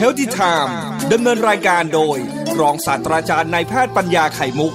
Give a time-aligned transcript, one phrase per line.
[0.00, 0.72] h e a l t h y Time
[1.12, 2.18] ดำเนินรายการโดย
[2.60, 4.72] รองศาสตราจารย์นายแพทย์ปัญญาไข่มุก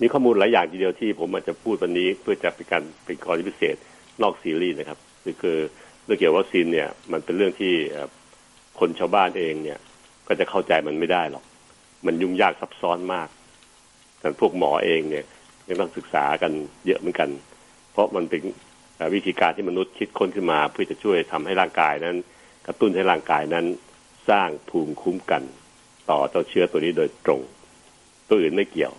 [0.00, 3.76] มีข้อมูลหลายอย่างทีเดียวที่ผมอาจจะพูดวันนี้เพื่อจะเป็นการเป็นกรณีพิเศษ
[4.22, 5.56] นอกซีรีส์นะครับคือคือ
[6.04, 7.72] เรื่องเกี่ยวกับวัคซีนเนี่ยมันเป็นเรื่องที่
[8.80, 9.78] คนชาวบ้านเองเนี่ย
[10.28, 11.44] ก็จะเข้าใจมันไม่ได้หรอก
[12.06, 13.28] มันยุ่งยากซับซ้อนมาก
[14.18, 15.24] แต่พวกหมอเองเนี่ย
[15.68, 16.52] ยังต้องศึกษากัน
[16.86, 17.28] เยอะเหมือนกัน
[17.92, 18.40] เพราะมันเป็น
[19.14, 22.16] วิธีการที่มนุษย์คิดค้นขึ้นมา เพื่อจะช่วยทำให้ร่างกายนั้น
[22.66, 23.66] กระตุ้นให้ร่างกายนั้น
[24.28, 25.42] สร้างภูมิคุ้มกัน
[26.10, 27.40] ต่อเจ้าเชื้อตัวนี้โดยตรง
[28.28, 28.92] ตัวอื่นไม่เกี่ยว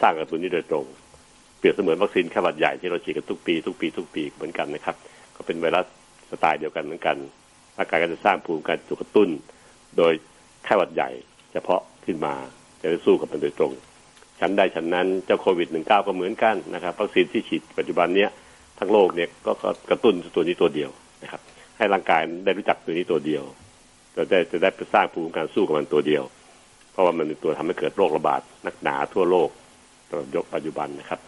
[0.00, 0.84] สร้างกระตุ้นนี้โดยตรง
[1.58, 4.96] เปรียบเสมือนวัคซีนแค่หวัดใหญ่ที่เราฉีดกันทุกปีทุกปีทุกปีเหมือนกันนะครับ
[5.36, 5.84] ก็เป็นไวรัส
[6.30, 7.16] สไตล์เดียวกันเหมือนกัน
[7.76, 9.28] ร่างกายก็จะสร้างภูมิกันกระตุ้น
[9.96, 10.12] โดย
[10.64, 11.10] แค่หวัดใหญ่
[11.52, 12.34] เฉพาะขึ้นมา
[12.80, 13.72] จะได้สู้กับมันโดยตรง
[14.40, 18.30] ชั้นใดชั้นนั้นเจ้าโควิด -19 ก็เหมือนกันนะครับวัคซีนที่ฉีดปัจจุบันเนี้ย
[18.80, 19.52] ทั้งโลกเนี่ยก็
[19.90, 20.90] กระตุ้นตัวนี้ตัวเดียว
[21.22, 21.40] นะครับ
[21.76, 23.44] ให้ร่างกายได้รู้จักตัวนี้ตัวเดียว
[24.14, 26.22] จะได้จะได้ไปสร้างภูมิคุ้มกันสู้กับมันตัวเดียว
[26.92, 29.50] เพราะว่ามันเป็นตัวทำให้เกิดโรคระบาดนักหนาทั่วโลก
[30.08, 31.20] ตลอดยกปัจจุบันนะครับ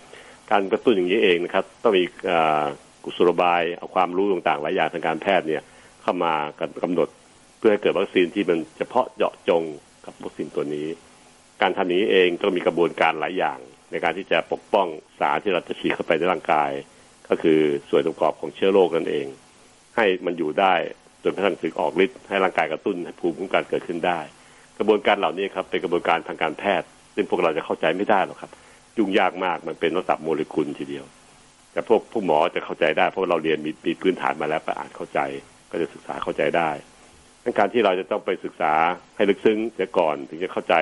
[0.51, 2.05] การกระตุ้นอย่างนี้เองนะครับ ต้องมี
[3.05, 5.63] กุศโลบายเอาความรู้ต่างๆหลายอย่างทางการแพทย์เนี่ย
[6.03, 6.33] เข้ามา
[6.83, 7.09] กำหนด
[7.59, 9.63] เพื่อให้เกิดวัคซีนที่มันเฉพาะเจาะจง
[10.05, 10.89] กับวัคซีนตัวนี้
[11.63, 13.59] การทำอย่างนี้เองต้องมีกระบวนการหลายอย่าง
[13.91, 14.87] ในการที่จะปกป้อง
[15.19, 16.71] สารที่เราจะฉีดเข้าไปในร่างกาย
[17.29, 19.27] ก็คือส่วนประกอบของเชื้อโรคนั่นเอง
[19.97, 20.75] ให้มันอยู่ได้
[21.23, 24.21] จนกระทั่งถึงออกฤทธิ์ให้ร่างกายกระตุ้นให้ภูมิคุ้มกันเกิดขึ้นได้
[24.79, 28.51] กระบวนการเหล่านี้ครับเป็นกระบวนการทางการแพทย์ ซึ่งพวกเราจะเข้าใจไม่ได้หรอกครับ
[28.99, 31.05] ยุ่งยากมากมันเป็นระดับโมเลกุลทีเดียว
[31.73, 35.21] แต่พวกผู้หมอจะเข้าใจได้ เพราะเราเรียนมีมีพื้นฐานมาแล้วไปอ่านเข้าใจ
[35.71, 36.71] ก็จะศึกษาเข้าใจได้
[37.59, 38.73] การที่เราจะต้องไปศึกษา
[39.17, 40.75] ให้ลึกซึ้งเสียก่อนถึงจะเข้าใจ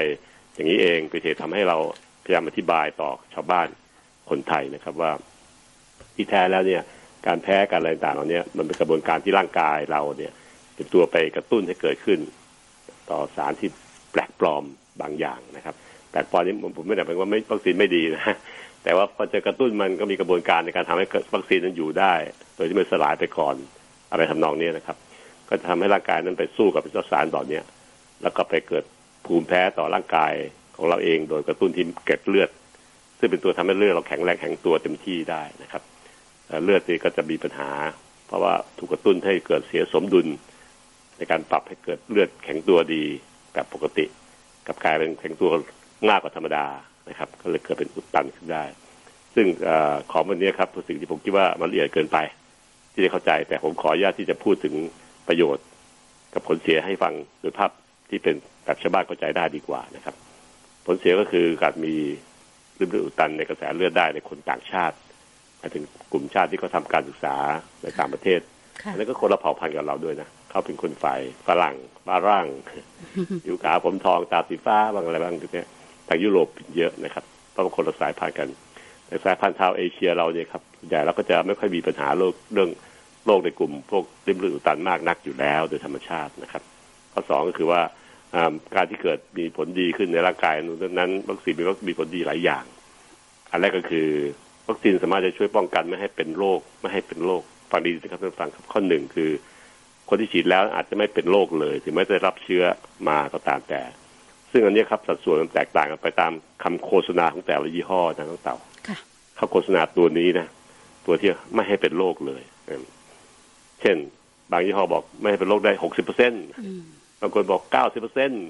[0.54, 1.78] อย่างนี้เองเป็นเหตุทำให้เรา
[2.24, 3.68] พยายามอธิบายต่อชาวบ้าน
[4.30, 5.10] คนไทยนะครับว่า
[6.14, 6.82] ที่แท้แล้วเนี่ย
[7.26, 10.32] การแพ้การอะไรต่างๆเหล่านี้มันเป็นกระบวนการที่ร่างกายเราเนี่ย
[10.74, 12.18] เป็นตัวไปกระตุ้นให้เกิดขึ้น
[13.10, 13.68] ต่อสารที่
[14.12, 14.64] แปลกปลอม
[15.00, 15.74] บางอย่างนะครับ
[16.10, 18.22] แปลกปลอมนี้ผมไม่ได้หมายว่าไม่วัคซีนไม่ดีนะ
[18.84, 22.12] แต่ว่าพอจะกระตุ้นมันก็มีกระบวนการในการทำให้วัคซีนนั้นอยู่ได้
[22.56, 23.54] โดยที่ไม่สลายไปก่อน
[24.10, 24.96] อะไรทำนองนี้นะครับ
[25.48, 27.64] ก็จะทำให้ร่างกายนั้นไปสู้กับเจ้าสารต่อเนี้ย
[28.22, 28.84] แล้วก็ไปเกิด
[29.26, 30.32] ภูมิแพ้ต่อร่างกาย
[30.76, 32.50] ของเราเอง โดยกระตุ้นที่เก็ดเลือด
[33.18, 35.82] ซึ่งเป็นตัวทำให้เลือดเราแข็งแรงแข็งตัวเต็มที่ได้นะครับ
[36.62, 37.70] เลือดนี่ก็จะมีปัญหา
[38.26, 40.26] เพราะว่าถูกกระตุ้นให้เกิดเสียสมดุล
[41.18, 43.02] ในการปรับให้เกิดเลือดแข็งตัวดี
[43.52, 44.04] แบบปกติ
[44.66, 45.50] กับกลายเป็นแข็งตัว
[46.06, 46.66] ง่ายกว่าธรรมดา
[47.08, 48.64] นะครับ ก็เลยเกิดเป็นอุดตันขึ้นได้
[49.34, 49.70] ซึ่งอ
[50.12, 52.18] ของวันนี้ครับสิ่งที่ผมคิดว่ามันละเอียดเกินไป
[52.92, 54.74] ที่จะเข้าใจแต่ผมขออนุญาตที่จะพูดถึง
[55.28, 55.66] ประโยชน์
[56.34, 57.70] กับผลเสียให้ฟังโดยภาพ
[58.10, 58.34] ที่เป็น
[58.64, 60.14] แบบชาวบ้านเข้าใจได้ดีกว่านะครับ
[60.86, 61.94] ผลเสียก็คือการมี
[62.74, 64.96] เลือดอุดตันในกระแสเลือดได้ในคนต่างชาติ
[65.60, 67.36] หมายถึงกลุ่มชาติที่เขาทาการศึกษา
[67.82, 68.40] ในต่างประเทศ
[68.84, 71.76] อันนั้นก็คนละเผ่าพันธุ์กับเราด้วยนะเขาเป็นคนฝ่ายฝรั่ง
[72.06, 72.46] บ้าร่าง
[73.44, 75.68] ผิวขาวผมทองตาสีฟ้าบางอะไรบางทีเนี้ย
[76.08, 77.24] ทางยุโรปเยอะนะครับ
[77.56, 78.48] ต้องคนละสายพันธุ์กัน
[79.08, 82.70] ในสายพันธุ์ชาวเอเชียเราเนี่ยครับใหญ่เราก็จะไม่ค่อยมีปัญหาโรคเรื่อง
[83.26, 86.62] โรคในกลุ่ม พวกริมเลือดอุดตันมากนักอยู่แล้วโดยธรรมชาตินะครับ
[87.12, 87.80] ข้อสองก็คือว่า
[88.74, 90.54] การที่เกิดมีผลดีขึ้นในร่างกาย
[90.98, 91.54] นั้นวัคซีน
[91.88, 92.64] มีผลดีหลายอย่าง
[93.50, 94.08] อันแรกก็คือ
[94.70, 99.30] วัคซีนสามารถจะช่วยป้องกันไม่ให้เป็นโรคไม่ให้เป็นโรคฟังดีนะครับท่านฟังครับข้อหนึ่งคือ
[100.08, 102.62] คนที่ฉีดแล้วอาจจะไม่เป็นโรคเลย ถึงแม้จะรับเชื้อ
[103.08, 103.80] มาก็ตามแต่
[104.50, 106.32] ซึ่งอันนี้ครับสัดส่วนมันแตกต่างกันไปตาม
[106.62, 108.56] คำโฆษณาของแต่ละยี่ห้อนะทั้งเต่า
[109.36, 110.46] เขาโฆษณาตัวนี้นะ
[111.06, 112.42] ตัวที่ไม่ให้เป็นโรคเลย
[113.80, 113.96] เช่น
[114.52, 116.44] บางยี่ห้อบอกไม่ให้เป็นโรคได้หกสิบเปอร์เซ็นต์
[117.20, 118.42] บางคนบอกเก้าสิบเปอร์เซ็นต์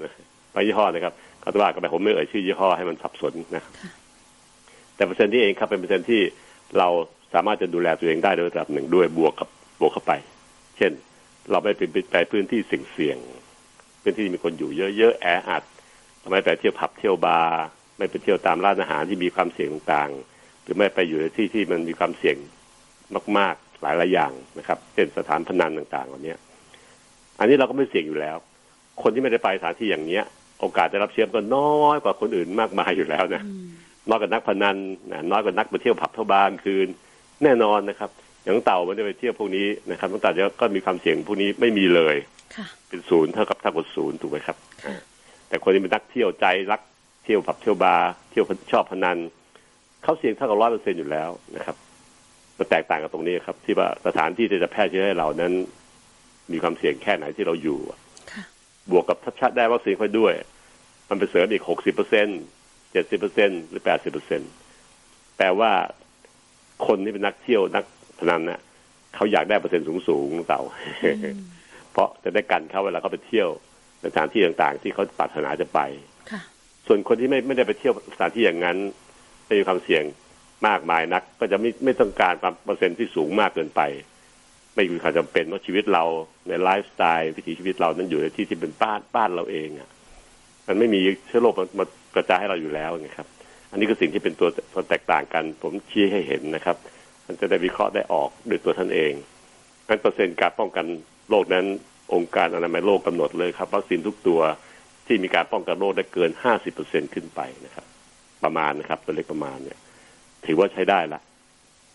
[0.53, 3.63] บางยี่ห้อนะครับเขาจะว่ากันไปผมไม่เอ่ยชื่อยี่ห้อให้มันสับสนนะ
[5.01, 6.21] แต่เปอร์เซ็นต์ที่เองครับเป็นเปอร์เซ็นต์ที่
[6.77, 6.87] เรา
[7.33, 10.13] สามารถจะดูแลตัวเองได้โดยระดับหนึ่งด้วยบวกกับบวกเข้าไป
[10.77, 10.91] เช่น
[11.51, 11.81] เราไม่ไป
[12.11, 13.17] ไปพื้นที่เสี่ยง
[14.01, 15.63] พื้นที่มีคนอยู่เยอะๆแออัด
[16.31, 17.61] ไม่ไปเที่ยวผับเที่ยวบาร์
[17.97, 22.37] ไม่ไปเที่ยวตามร้านอาหารที่มีความเสี่ยงต่างๆ หรือไม่ไปอยู่ในที่ที่มันมีความเสี่ยง
[23.37, 26.35] มาก ๆ หลายหลายอย่างนะครับ เช่นสถานพนันต่างๆเหล่านี้
[27.39, 28.37] อันนี้เราก็ไม่เสี่ยงอยู่แล้ว
[29.01, 30.25] คนที่ไม่ได้ไปสถานที่อย่างเนี้ย
[30.59, 33.43] โอกาสจะรับเชื้อก็น้อยกว่าคนอื่นมากมายอยู่แล้วนะ
[34.09, 34.77] น้อยกว่านักพนัน
[35.31, 36.87] น้อยกว่านักไปเที่ยวผับเที่ยวบาร์คืน
[37.43, 38.09] แน่นอนนะครับ
[38.43, 42.15] อย่างเต่ามันจะไปเที่ยวพวกนี้นะครับตั้งแต่ก็มีความเสี่ยงพวกนี้ไม่มีเลย
[42.87, 44.57] เป็นศูนย์เท่ากับเท่ากับศูนย์ถูกไหมครับ
[45.47, 46.81] แต่คนที่เป็นนักเที่ยวใจรัก
[47.23, 49.17] เที่ยวผับเที่ยวบาร์เที่ยวชอบพนัน
[50.03, 51.75] เขาเสี่ยงเท่ากับร้อยเปอร์เซ็นอยู่แล้วนะครับ
[52.57, 55.53] มันแตกต่างกับตรงนี้ครับ ที่ว่าสถานที่ที่จะแพร่เชื้อให้เรานั้น
[56.51, 57.79] มีความเสี่ยงแค่ไหนที่เราอยู่
[58.91, 60.33] บวกกับทัชได้วัคซีนค่อยด้วย
[61.09, 62.39] มันไปเสริมอีกหกสิบเปอร์เซ็นต์
[62.91, 64.41] เจ็ดสิบเปอร์เซ็นหรือแปดสิบเปอร์เซ็น
[65.37, 65.71] แปลว่า
[66.87, 67.83] คนที่เป็นนักเที่ยวนัก
[68.19, 68.61] พนันนะ
[69.15, 70.61] เขาอยากได้เปอร์เซ็นต์สูงสูงๆเต่า
[71.91, 73.49] เพราะจะได้กันเขาเวลาเขาไปเที่ยว
[74.05, 75.79] สถานที่ต่างๆ ที่เขาปรารถนาจะไป
[76.31, 76.41] ค่ะ
[76.87, 78.77] ส่วนคนที่ไม่ไม่ได้ไปเที่ยวสถานที่อย่างนั้น
[79.45, 80.03] ไม่มีความเสี่ยง
[80.67, 83.81] มากมายนัก ก็จะไม่ไม่ต้องการความเปอร์เซ็นต์ที่สูงมากเกินไป
[84.75, 86.03] ไม่มีความจำเป็นเพราะชีวิตเรา
[86.47, 89.89] ในไลฟ์สไตล์วิถีชีวิตเรานั้นอยู่ในที่ที่เป็นบ้านบ้านเราเองอะ
[90.67, 91.85] มันไม่มีเชื้อโรคมามา
[92.15, 93.27] กระจายให้เราอยู่แล้วไงครับ
[93.71, 96.77] อันนี้คือสิ่งที่เป็นตัวตัวแตกต่างกัน ผมชี้ให้เห็นนะครับ
[97.27, 99.13] มันจะได้วิเคราะห์ได้ออกด้วยตัวท่านเอง
[99.87, 100.85] งั้นเปอร์เซ็นต์การป้องกัน
[101.29, 101.65] โรคนั้น
[102.13, 104.41] องค์การอนามัยโลกกำหนดเลยครับวัคซีนทุกตัว
[105.07, 106.31] ที่มีการป้องกันโรคได้เกิน
[106.71, 107.85] 50%ขึ้นไปนะครับ
[108.43, 109.77] ประมาณนะครับ ตัวเลขประมาณเนี่ย
[110.45, 111.21] ถือว่าใช้ได้ละ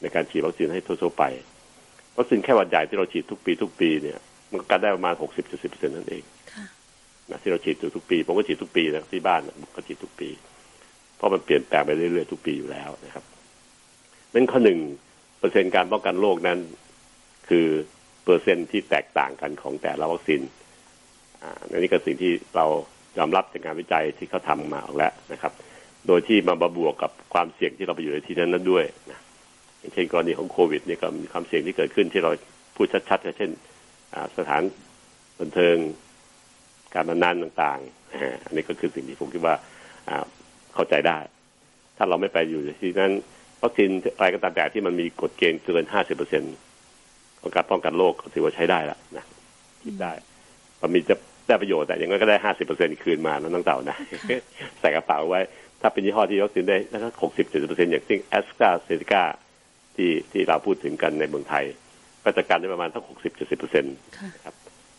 [0.03, 1.25] ในการฉีดวัคซีนให้ทั่วๆไป
[2.17, 4.19] วัคซีนแค่หวัดใหญ่ที่เราฉีดทุกปีทุกปีเนี่ย
[4.53, 6.23] มันก็ได้ประมาณ 60-70%นั่นเอง
[7.31, 10.29] นะที่เราฉีดทุกปี ผมก็ฉีดทุกปีนะที่บ้านนะก็ฉีดทุกปี
[11.17, 13.25] เพราะมันเปลี่ยนแปลงไปเรื่อยๆทุกปีอยู่แล้วนะครับ
[14.35, 14.79] นั่นข้อหนึ่ง
[15.39, 16.59] เปอร์เซ็นต์การป้องกันโรคนั้น
[17.49, 17.67] คือ
[18.25, 20.41] เปอร์เซ็นต์ที่แตกต่างกันของแต่ละวัคซีน
[21.43, 22.67] อ่าอันนี้ก็สิ่งที่เรา
[23.19, 25.53] ยอมรับจากงานวิจัยที่เขาทำมาออกแล้วนะครับ
[26.07, 29.21] โดยที่มาบวกกับความเสี่ยงที่เราไปอยู่ในที่นั้นนั้นด้วยนะ
[29.79, 32.31] อย่างเช่นกรณีของโควิดนี่ก็มีความเสี่ยงที่เกิดขึ้นที่เรา
[32.77, 33.51] พูดชัดๆเช่น
[34.15, 34.63] อ่าสถาน
[35.41, 35.77] บันเทิง
[36.97, 39.55] การนันต่างๆอันนี้ก็คือสิ่งที่ผมคิดว่า
[40.75, 41.19] เข้าใจได้
[41.97, 43.13] ถ้าเราไม่ไปอยู่ที่นั้น
[43.63, 46.43] วัคซีนอะไรก็ตามแต่ที่มันมีกฎเกณฑ์เกิน50เปอร์เซ็น
[47.41, 49.25] ของการป้องกันโรคก็ถือว่าใช้ได้ละนะ
[49.85, 50.13] คิดได้
[50.83, 51.17] มันมีจะ
[51.47, 53.97] ได้ประโยชน์แต่อยังไงก็ได้50เปอร์เซ็นคืนมานะน้องเต่านะ
[54.81, 55.41] ใส่กระเป๋าไว้
[55.81, 59.25] ถ้าเป็นยี่ห้อที่วัคซีนได้สักหกสิบเจ็ดสิบเปอร์เซ็นอย่างเช่นแอสตราเซเนกา
[59.97, 61.65] ที่ที่เราพูดถึงกันในเมืองไทย
[62.25, 63.95] ก็จะกันได้ประมาณสักหกสิบเจ็ดสิบเปอร์เซ็นต์
[64.45, 64.55] ครับ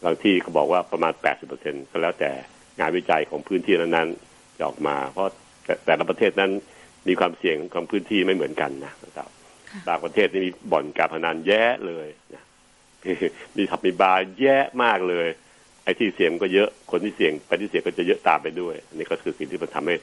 [0.06, 1.14] บางที่เขาบอกว่าประมาณ
[1.52, 2.32] 80%ก็แล้วแต่
[2.80, 5.32] งานวิจัยของพื้นที่นั้นๆจะออกมา เพราะ
[5.66, 6.52] แต่แต่ละประเทศนั้น
[7.08, 9.30] มีความเสี่ยงของพื้นที่ไม่เหมือนกันนะครับ
[9.70, 12.44] ค่ะบางประเทศนี่มีบ่อนการพนันแย่เลยนะ
[13.58, 15.28] มีทับมีบาร์แย่มากเลย
[15.84, 19.96] ไอ้ที่เสี่ยงก็เยอะคนที่เสี่ยงไปที่เสี่ยงก็จะเยอะตามไปด้วยอันนี้ก็คือสิ่งที่มันทำให้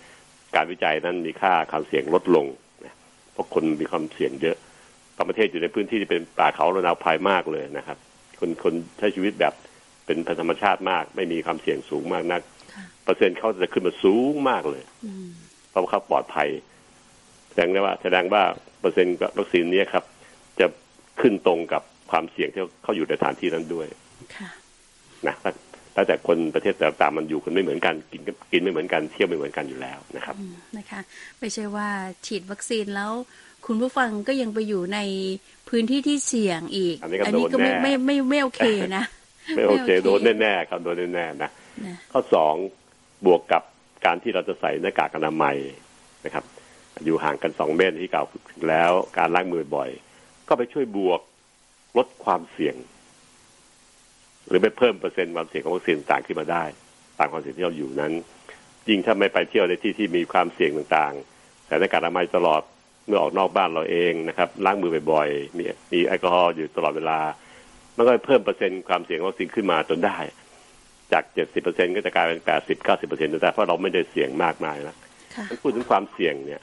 [0.55, 2.47] การวิจัยนั้นมีค่าความเสี่ยงลดลง
[2.85, 2.95] นะ
[3.33, 4.57] เพราะคนมีความเสี่ยงเยอะ
[5.17, 7.99] บางประเทศอยู่ในพื้นที่ที่เป็นป่าเขาระนาวภัยมากเลยนะครับ
[8.41, 9.55] คนคนใช้ชีวิตแบบ
[10.07, 12.43] เป็นธรรมชาติมาก ไม่มีความเสี่ยงสูงมากนัก
[12.75, 15.29] ค่ะเปอร์เซ็นต์เขาจะขึ้นมาสูงมากเลยอืม
[15.71, 16.49] เพราะว่าเขาปลอดภัย
[17.51, 18.43] แสดงได้ว่าแสดงว่า
[18.81, 20.05] เปอร์เซ็นต์วัคซีนเนี้ครับ
[20.61, 20.67] จะ
[21.21, 23.87] ขึ้นตรงกับความเสี่ยงที่เขาอยู่ในสถานที่นั้นด้วย
[24.37, 24.51] ค่ะ
[25.27, 25.53] นะถ้า
[25.95, 31.01] ถ้าแต่คนประเทศต่างๆมันอยู่กันไม่เหมือนกันกินก็กินไม่เหมือนกันเที่ยวไม่เหมือนกันอยู่แล้วนะครับอืมนะคะ
[31.41, 31.89] ไม่ใช่ว่า
[32.27, 33.13] ฉีดวัคซีนแล้ว
[33.67, 34.99] คุณผู้ฟังก็ยังไปอยู่ใน
[35.69, 38.63] พื้นที่ที่เสี่ยงอีก อันนี้ก็นี้ก็ไม่โดนแน่ไม่ไม่ไม่โอเค
[38.97, 39.05] นะ
[39.55, 41.51] ไม่โอเคไม่โอเค โดนแน่ๆครับโดนแน่ๆนะ
[41.85, 42.55] นะข้อสอง
[43.27, 43.63] บวกกับ
[44.05, 45.57] การที่เราจะใส่หน้ากากอนามัย
[46.25, 46.45] นะครับ
[47.05, 49.91] อยู่ห่างกันสองเมตรที่กล่าวถึงแล้วการล้างมือบ่อย
[50.49, 51.21] ก็ไปช่วยบวก
[51.97, 52.77] ลดความเสี่ยง
[54.49, 56.65] หรือไปเพิ่มเปอร์เซ็นต์ความเสี่ยงของวัคซีนต่างขึ้นมาได้
[57.19, 58.13] ตามความเสี่ยงที่เราอยู่นั้น
[58.89, 62.63] ยิ่งถ้าไม่ไปเที่ยวในที่ที่มีความเสี่ยงต่างๆใส่หน้ากากอนามัยตลอด
[63.07, 65.63] เมื่อออกนอกบ้านเราเองนะครับ ล้างมือบ่อยๆมี
[65.93, 67.19] มีแอลกอฮอล์อยู่ตลอดเวลา
[67.97, 70.17] มันก็เพิ่มเปอร์เซ็นต์ความเสี่ยงวัคซีนขึ้นมาจนได้
[71.13, 71.25] จาก
[71.61, 74.97] 70%ก็จะกลายเป็น80 90%ได้เพราะเราไม่ได้เสี่ยงมากมายนะ
[75.35, 76.61] ค่ะมันพูดถึงความเสี่ยงเนี่ย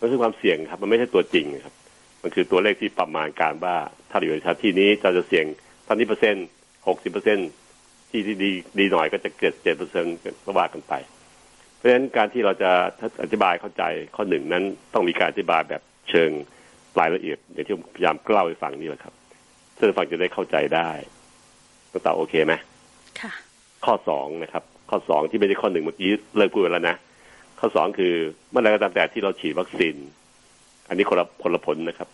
[0.00, 1.74] มันคือความเสี่ยงครับ มันไม่ใช่ตัวจริงครับ
[2.22, 3.76] มันคือตัวเลขที่ประมาณการว่า
[4.10, 5.46] ถ้าเราอยู่ในสถานที่นี้เราจะเสี่ยง
[5.84, 6.46] เท่านี้เปอร์เซ็นต์
[6.88, 7.48] หกสิบเปอร์เซ็นต์
[8.10, 10.92] ที่ที่ดีดีหน่อยก็จะเกิดเจ็ดเปอร์เซ็นต์ก็ว่ากันไป
[11.76, 12.70] เพราะฉะนั้นการที่เราจะ
[13.22, 13.82] อธิบายเข้าใจ
[14.16, 16.30] ข้อหนึ่งนั้นต้องมีการอธิบายแบบเชิง
[17.00, 19.14] รายละเอียดอย่างที่ผมพยายามเล่าให้ฟังนี่แหละครับ
[19.74, 20.90] เพื่อฟังจะได้เข้าใจได้
[21.92, 22.54] ตั้งแต่โอเคไหม
[23.20, 23.32] ค่ะ
[23.84, 26.96] ข้อสองนะครับ ข้อสองที่ไม่ใช่ข้อหนึ่งเมื่อกี้เลิกพูดไปแล้วนะ
[27.58, 28.14] ข้อสองคือ
[28.50, 29.96] เมื่อไหรก็ตามแต่ที่เราฉีดวัคซีน
[30.88, 32.08] อันนี้คนละคนละผลนะครับ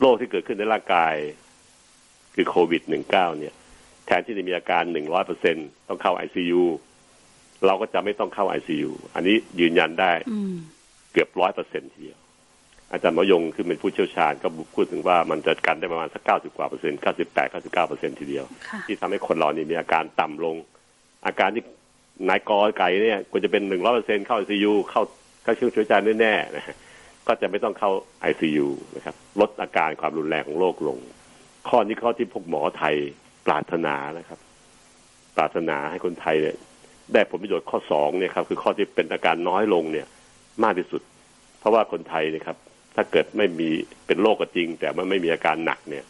[0.00, 1.14] โรคที่เกิดขึ้นในร่างกาย
[2.34, 3.54] คือโควิดหนึ่งเก้าเนี่ย
[4.06, 5.56] แทนที่จะมีอาการหนึ่งร้อยเปอร์เซ็น
[5.88, 6.62] ต้องเข้าไอซียู
[7.66, 10.56] เราก็จะไม่ต้องเข้าไอซียูอันนี้ยืนยันได้อืม
[11.12, 12.18] เกือบร้อยเปอร์เซ็นทีเดียว
[12.92, 20.56] อาจารย์หมอยงคือเป็นผู้เชี่ยวชาญก็พูดถึงว่ามันจะกันได้ประมาณสักเก้าสิบกว่าเปอร์เซ็นต์เก้าสิบแปดเก้าสิบเก้าเปอร์เซ็นทีเดียวค่ะที่ทำให้คนเรานี่มีอาการต่ำลง
[21.26, 21.64] อาการที่
[22.28, 25.02] นายกอไก่เนี่ยควรจะเป็นหนึ่งร้อยเปอร์เซ็นเข้าไอซียูเข้า
[25.42, 26.76] เข้าเครื่องช่วยหายใจแน่ๆนะฮะ
[27.26, 30.98] ก็จะไม่ต้องเข้าไอซียูนะครับ ลดอาการความรุนแรงของโรคลง
[31.68, 32.94] ข้อนี้ข้อที่พวกหมอไทย
[33.46, 34.38] ปรารถนานะครับ
[35.36, 36.56] ปรารถนาให้คนไทยเนี่ย
[37.12, 40.06] ได้ผลประโยชน์ข้อสองเนี่ยครับคือข้อที่เป็นอาการน้อยลงเนี่ย
[40.62, 41.02] มากที่สุด
[41.60, 42.56] เพราะว่าคนไทยเนะครับ
[42.94, 43.68] ถ้าเกิดไม่มี
[44.06, 46.04] เป็นโรคก็จริง แต่มันไม่มีอาการหนักเนี่ย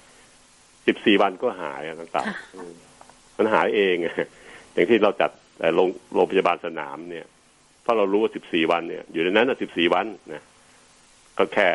[0.87, 2.73] สิบสี่วันก็หายอะต่างค่ะๆอืม
[3.39, 3.95] มันหายเอง
[4.73, 7.27] อย่างที่เราจัดเอ่อโรงโรงพยาบาลสนามเนี่ย
[7.83, 10.43] เพราะเรารู้ว่าสิบสี่วันเนี่ย อยู่ในนั้นสิบสี่วันนะ
[11.39, 11.69] ก็แค่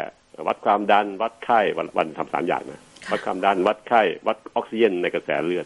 [0.48, 2.82] วัดความดัน วัดไข้วันวันทำสามอย่างนะ
[3.12, 5.66] วัดความดันวัดไข้ วัดออกซิเจนในกระแสเลือด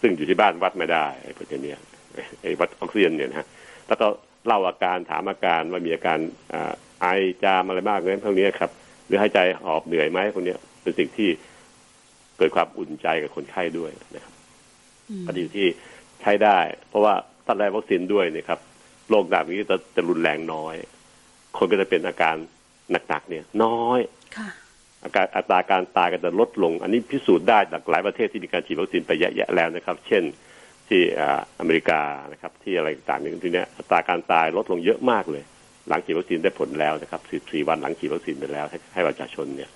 [0.00, 1.72] ซึ่งอยู่ที่บ้านวัดไม่ได้ไอ้พวกนี้
[2.42, 3.46] ไอ้วัดออกซิเจนเนี่ยนะฮะ
[3.88, 4.06] แล้วก็
[4.46, 6.18] เล่าอาการถามอาการว่ามีอาการ
[7.00, 7.06] ไอ
[7.42, 8.70] จามอะไรมากเลยพวกนี้ครับ
[9.06, 11.28] หรือหายใจหอบเหนื่อยไหมพวกนี้เป็นสิ่งที่
[12.38, 14.34] เกิดความอุ่นใจกับคนไข้ด้วยนะครับ
[15.26, 15.66] ก็ดีที่
[16.20, 18.60] ใช้ได้ เพราะว่าถ้าได้วัคซีนด้วยเนี่ยครับ
[19.10, 20.74] โรคแบบนี้จะจะรุนแรงน้อย
[21.58, 22.36] คนก็จะเป็นอาการ
[23.08, 24.00] หนักๆเนี่ย น้อย
[25.04, 30.22] อาการอัตราการตายก็จะลดลง อันนี้พิสูจน์ได้จากหลายประเทศที่มีการฉีดวัคซีนไปเยอะๆแล้วนะครับ เช่น
[30.88, 31.02] ที่
[31.60, 32.00] อเมริกา
[32.32, 35.44] นะครับ ที่อะไรต่างๆนี่ทีนี้อัตราการตายลดลงเยอะมากเลย
[35.88, 39.70] หลังฉีดวัคซีนได้ผลแล้วนะครับ14วันหลังฉีดวัคซีนไปแล้วให้ประชาชนเนี่ย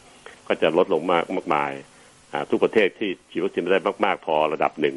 [0.47, 1.73] ก็จะลดลงมากมากมาย
[2.51, 4.97] ทุกประเทศที่ฉีดวัคซีนได้มาก ๆ พอระดับหนึ่ง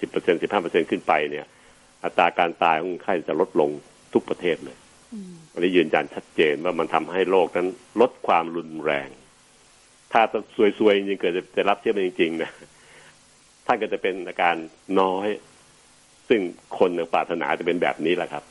[0.00, 1.46] สิบเปอร์เซ็นสิบห้าเปอร์เซ็นขึ้นไปเนี่ย
[2.04, 3.70] อัตราการตายของคนไข้จะลดลง
[4.14, 4.76] ทุกประเทศเลย
[5.52, 7.68] อันนี้ยืนยันชัดเจนว่ามันทำให้โรคนั้น
[8.00, 9.08] ลดความรุนแรง
[10.12, 10.22] ถ้า
[10.78, 12.50] ซวยๆจริงๆเกิดจะรับเชื้อมาจริงๆนะ
[13.66, 14.56] ท่านก็จะเป็นอาการ
[15.00, 15.28] น้อย
[16.28, 16.40] ซึ่ง
[16.78, 18.44] คนปรารถนาจะเป็นแบบนี้แหละครับ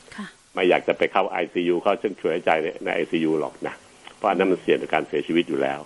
[0.54, 2.50] ไม่อยากจะไปเข้าไอซียูเข้าเชื่อช่วยใจ
[2.84, 3.74] ในไอซียูหรอกนะ
[4.16, 5.80] เพราะอันนั้นมันเสี่ยงต่อการเสียชีวิตอยู่แล้ว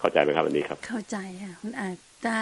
[0.00, 1.88] เข้าใจไหมครับอันนี้ครับ เข้าใจค่ะคุณอา
[2.26, 2.38] ถ้า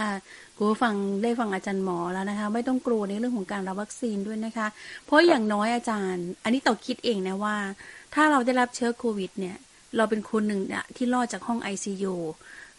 [0.56, 4.66] คุณฟังได้ฟังอาจารย์หมอแล้วนะคะ ไม่ต้องกลัวในเรื่องของการรับวัคซีนด้วยนะคะ
[5.06, 7.56] เพราะอย่างน้อยอาจารย์ อันนี้ต่อคิดเองนะว่า
[8.14, 9.56] ถ้าเราได้รับเชื้อโควิด เนี่ย
[9.96, 12.14] เราเป็นคนหนึ่งเนี่ยที่รอดจากห้องไอซียู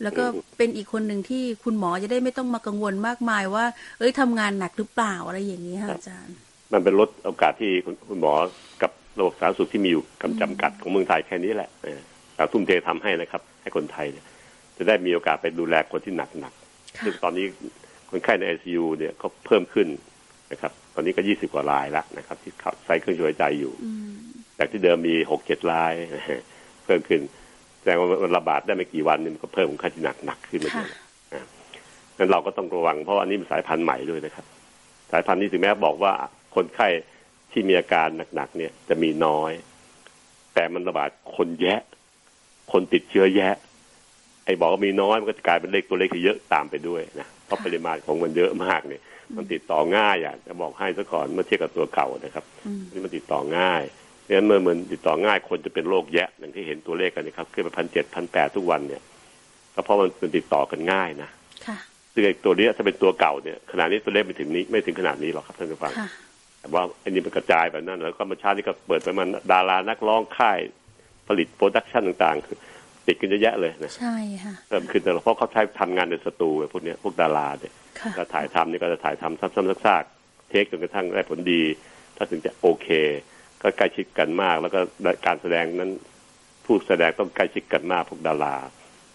[0.01, 0.23] แล้วก็
[0.57, 3.65] เป็นอีกคนหนึ่งที่คุณหมอจะได้ไม่ต้องมากังวลมากมายว่า
[3.99, 6.35] เอ้ยทำงานหนักหรือเปล่าอะไรอย่างนี้ค่ะอาจารย์
[6.73, 7.71] มันเป็นลดโอกาสที่
[8.09, 8.33] คุณหมอ
[8.81, 11.69] กับระบบสาธารณสุขที่มีอยู่กำจำกัดของเมืองไทยแค่นี้แหละ
[12.35, 14.25] เราทุ่มเททำให้นะครับ ให้คนไทยเนี่ย
[14.77, 16.53] จะได้มีโอกาสไปดูแลคนที่หนักหนัก
[17.03, 17.45] ซึ่งตอนนี้
[18.09, 19.87] คนไข้ในไอซียูเนี่ยก็เพิ่มขึ้น
[20.51, 22.51] นะครับ ตอนนี้ก็ยี่สิบกว่ารายแล้วนะครับ ที่
[22.85, 23.73] ใส่เครื่องช่วยใจอยู่
[24.57, 25.93] จากที่เดิมมีหกเจ็ดราย
[26.85, 27.21] เพิ่มขึ้น
[27.79, 30.89] แสดงว่ามันระบาดได้ไม่กี่วันนี่มันก็เพิ่มค่าที่หนักหนักขึ้นมาเยอะ
[32.17, 34.45] นั้นเราก็ต้องระวังเพราะอันนี้มันสายพันธุ์ใหม่ด้วยนะครับ
[35.11, 36.13] สายพันธุ์นี้ถึงแม้บอกว่า
[36.55, 36.87] คนไข้
[37.51, 39.51] ที่มีอาการหนักๆเนี่ยจะมีน้อย
[40.53, 41.81] แต่มันระบาดคนแยะ
[42.71, 43.55] คนติดเชื้อแยะ
[44.45, 49.01] ไอ้บอกว่ามีน้อยมันก็จะกลายเป็นเลขตัวเลขที่เยอะตามไปด้วยนะเพราะปริมาณของมันเยอะมากเนี่ย
[49.37, 52.45] มันติดต่อง่ายอย่างจะบอกให้ซะก่อนเมื่อเทียบกับตัวเก่านะครับ
[52.91, 53.83] นี่มันติดต่อง่าย
[54.21, 59.01] เพราะฉะนั้นเมื่อมันติดต่อง่ายคนจะเป็นโรคแยะอย่างที่เห็นตัวเลขกันนะครับขึ้นไปพันเจ็ดพันแปดทุกวันเนี่ย
[59.75, 61.29] ก็เพราะมันเป็นติดต่อกันง่ายนะ
[62.13, 65.93] ซึ่งตัวนี้ถ้าเป็นตัวเก่าเนี่ยขนาดนี้ตัวเลขไม่ถึงนี้ไม่ถึงขนาดนี้หรอกครับท่านผู้ฟัง
[66.63, 70.59] แต่ว่าอันนี้มันกระจายแบบนั้น แล้วก็มาชาตินี้ก็เปิดไปมันดารานักร้องค่าย
[71.27, 72.57] ผลิต production ต่างๆคือ
[73.07, 77.73] ติดกันเยอะแยะเลยนะใช่ค่ะเพิ่มขึ้นแต่เพราะเขาใช้ทำงานในสตูพวกนี้พวกดาราเนี่ย
[78.15, 81.61] แล้วถ่ายทำนี่ก็จะถ่ายทำซ้ำๆซากๆ take จนกระทั่งได้ผลดี
[82.17, 82.87] ถ้าถึงจะโอเค
[83.61, 84.79] ก็ใกล้ชิดกันมาก แล้วก็
[85.25, 85.91] การแสดงนั้น
[86.65, 88.55] ผู้แสดงต้องใกล้ชิดกันมากพวกดารา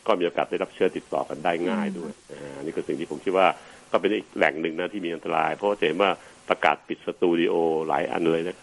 [0.07, 2.13] ก็มีโอกาสได้รับเชื้อติดต่อกันได้ง่ายด้วย
[2.57, 3.47] อันนี้คือสิ่งที่ผมคิดว่า
[3.91, 6.11] ก็เป็นอีกแหล่งหนึ่งนะที่มีอันตราย เพราะว่าเห็นว่า
[6.49, 7.55] ประกาศปิดสตูดิโอ
[7.89, 8.57] หลายอันเลยนะ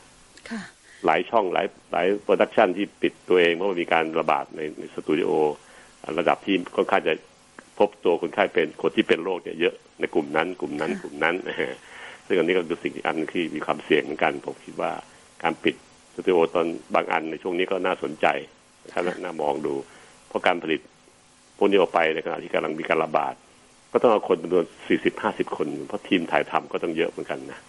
[1.06, 5.30] หลายช่องหลายหลาย production ที่ปิดตัวเองเพราะว่ามีการระบาดในในสตูดิโอ
[6.20, 7.14] ระดับที่ค่อนข้างจะ
[7.80, 11.36] พบตัวคนไข้เป็นคนที่เป็นโรคเนี่ยเยอะในกลุ่มนั้น กลุ่มนั้นกลุ่มนั้น
[12.28, 14.92] ซึ่งอันนี้ก็คือสิ่งที่อันที่มีความเสี่ยงเหมือนกัน ผมคิดว่า
[15.44, 15.76] การปิด
[16.16, 16.66] สตูดิโอตอน
[16.96, 18.28] บางอันในช่วงนี้ก็น่าสนใจ
[18.92, 19.74] ถ้าน่ามองดู
[20.28, 20.82] เพราะการผลิต
[21.58, 23.34] พวกนี้ออกไปในขณะที่กำลังมีการระบาด
[23.92, 27.60] ก็ต้องเอาคนจำนวนสี่สิบห้าสิบคน เพราะทีมถ่ายทำก็ต้องเยอะเหมือนกันนะ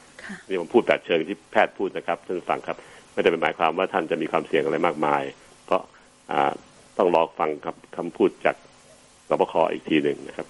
[0.48, 2.76] นี่ผมพูดแต่เชิงที่แพทย์พูดนะครับท่านฟังครับ
[3.12, 5.22] ไม่ได้เป็นหมายความว่าท่านจะมีความเสี่ยงอะไรมากมาย
[5.66, 5.82] เพราะ
[6.30, 6.52] อ่า
[6.98, 8.56] ต้องรอฟังคำคำพูดจาก
[9.28, 10.46] สบคอีกทีหนึ่งนะครับ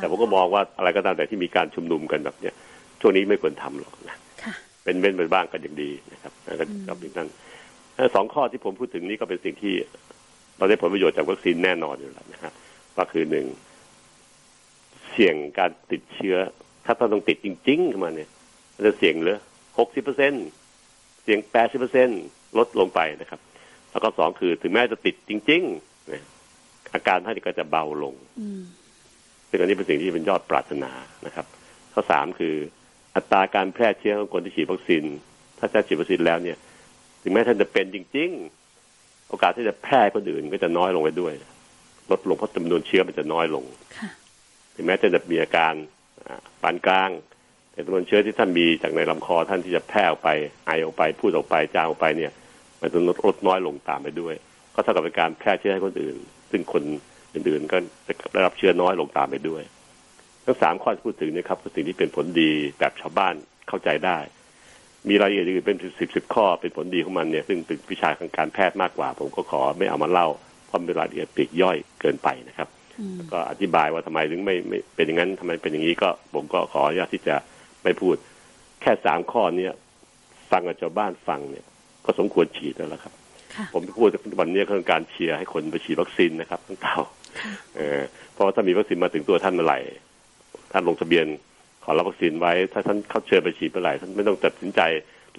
[0.00, 2.54] แต่ผมก็มองว่าอะไรก็ตามแต่ที่มีการชุมนุมกันแบบเนี้ย
[3.00, 4.16] ช่วงนี้ไม่ควรทำหรอกนะ
[4.84, 7.28] เป็นเว้นไปบ้างก็ยังดีนะครับก็กับนั้น
[8.14, 9.74] สองข้อที่ผมพูดถึงนี้ก็เป็นสิ่งที่
[10.58, 12.52] เราได้ผลประโยชน์จากวัคซีนแน่นอนอยู่แล้วนะครับ
[12.96, 13.46] ก็คือหนึ่ง
[15.10, 16.36] เสี่ยงการติดเชื้อ
[16.86, 18.41] ถ้าต้องติดจริงๆขึ้นมาเนี่ยมัน
[18.86, 19.38] จะเสี่ยงเหลือ
[19.78, 20.32] หกสิบเปอร์เซ็น
[21.22, 22.08] เสี่ยงแปดสิบเปอร์เซ็น
[22.58, 23.40] ลดลงไปนะครับ
[23.90, 26.24] แล้วก็สองคือถึงแม้จะติดจริงๆนะ
[26.94, 28.14] อาการท่านก็จะเบาลง
[29.48, 30.90] ซึ่งอันนี้เป็นสิ่งที่เป็นยอดปรารถนา
[31.26, 31.46] นะครับ
[31.92, 32.54] ข้อสามคือ
[33.16, 35.04] อัตราการแพร่เชื้อของคนที่ฉีดวัคซีน
[35.58, 36.58] ถ้าจะฉีดวัคซีนแล้วเนี่ย
[37.22, 38.30] ถึงแม้ท่านจะเป็นจริง
[38.80, 41.34] ๆ โอกาสที่จะแพร่คนอื่นก็จะน้อยลงไปด้วย
[42.10, 43.64] ลดลงเพราะจำนวนเชื้อมันจะน้อยลง
[44.74, 45.74] ถึงแม้จะมีอาการ
[46.62, 47.10] ปานกลาง
[47.72, 50.28] แต่จำนวนเชื้อที่ท่านมีจากในลำคอท่านที่จะแพร่ออกไป
[50.66, 52.32] ไอออกไปพูดออกไปจางออกไปเนี่ย
[52.80, 54.34] มันจะลดน้อยลงตามไปด้วย
[54.74, 56.16] ก็เท่ากับเป็นการแพร่เชื้อให้คนอื่น
[56.50, 56.82] ซึ่งคน
[57.34, 57.76] อื่นๆก็
[58.06, 59.62] จะได้รับเชื้อน้อยลงตามไปด้วย
[60.44, 63.34] ทั้งสามข้อที่พูดถึงนะครับคือสิ่งที่เป็นผลดีแบบชาวบ้าน
[63.68, 64.18] เข้าใจได้
[65.08, 70.28] มีรายละเอียดอื่นเป็นสิบสิบข้อเป็นผลดีของมันเนี่ย ซึ่งเป็นวิชาทางการแพทย์มากกว่า ผมก็ขอไม่เอามาเล่า
[70.66, 77.36] เพราะเป็นรายละเอียดปลีกย่อยเกินไปนะครับอืมก็อธิบายว่าทำไมถึงไม่ไม่เป็นอย่างนั้นทำไมเป็นอย่างนี้ก็ผมก็ขออนุญาตที่จะ
[77.84, 78.16] ไม่พูด
[78.82, 79.72] แค่สามข้อเนี้ย
[80.50, 81.64] ฟังกับชาวบ้านฟังเนี่ย
[82.04, 83.12] ก็สมควรฉีดแล้วล่ะครับ
[83.54, 84.08] ค่ะผมพูด
[84.40, 86.98] วันนี้ก็คือการเชียร์ให้คนไปฉีดวัคซีนนะครับทั้งเท่า
[87.76, 88.00] เออ
[88.32, 89.78] เพราะว่าถ้ามีวัคซีนมาถึงตัวท่านเมื่อไหร่
[90.72, 91.26] ท่านลงทะเบียน
[91.84, 94.80] ขอรับวัคซีนไว้ ถ้าท่านเข้าเชิญไปฉีดเมื่อไหร่ท่านไม่ต้องตัดสินใจ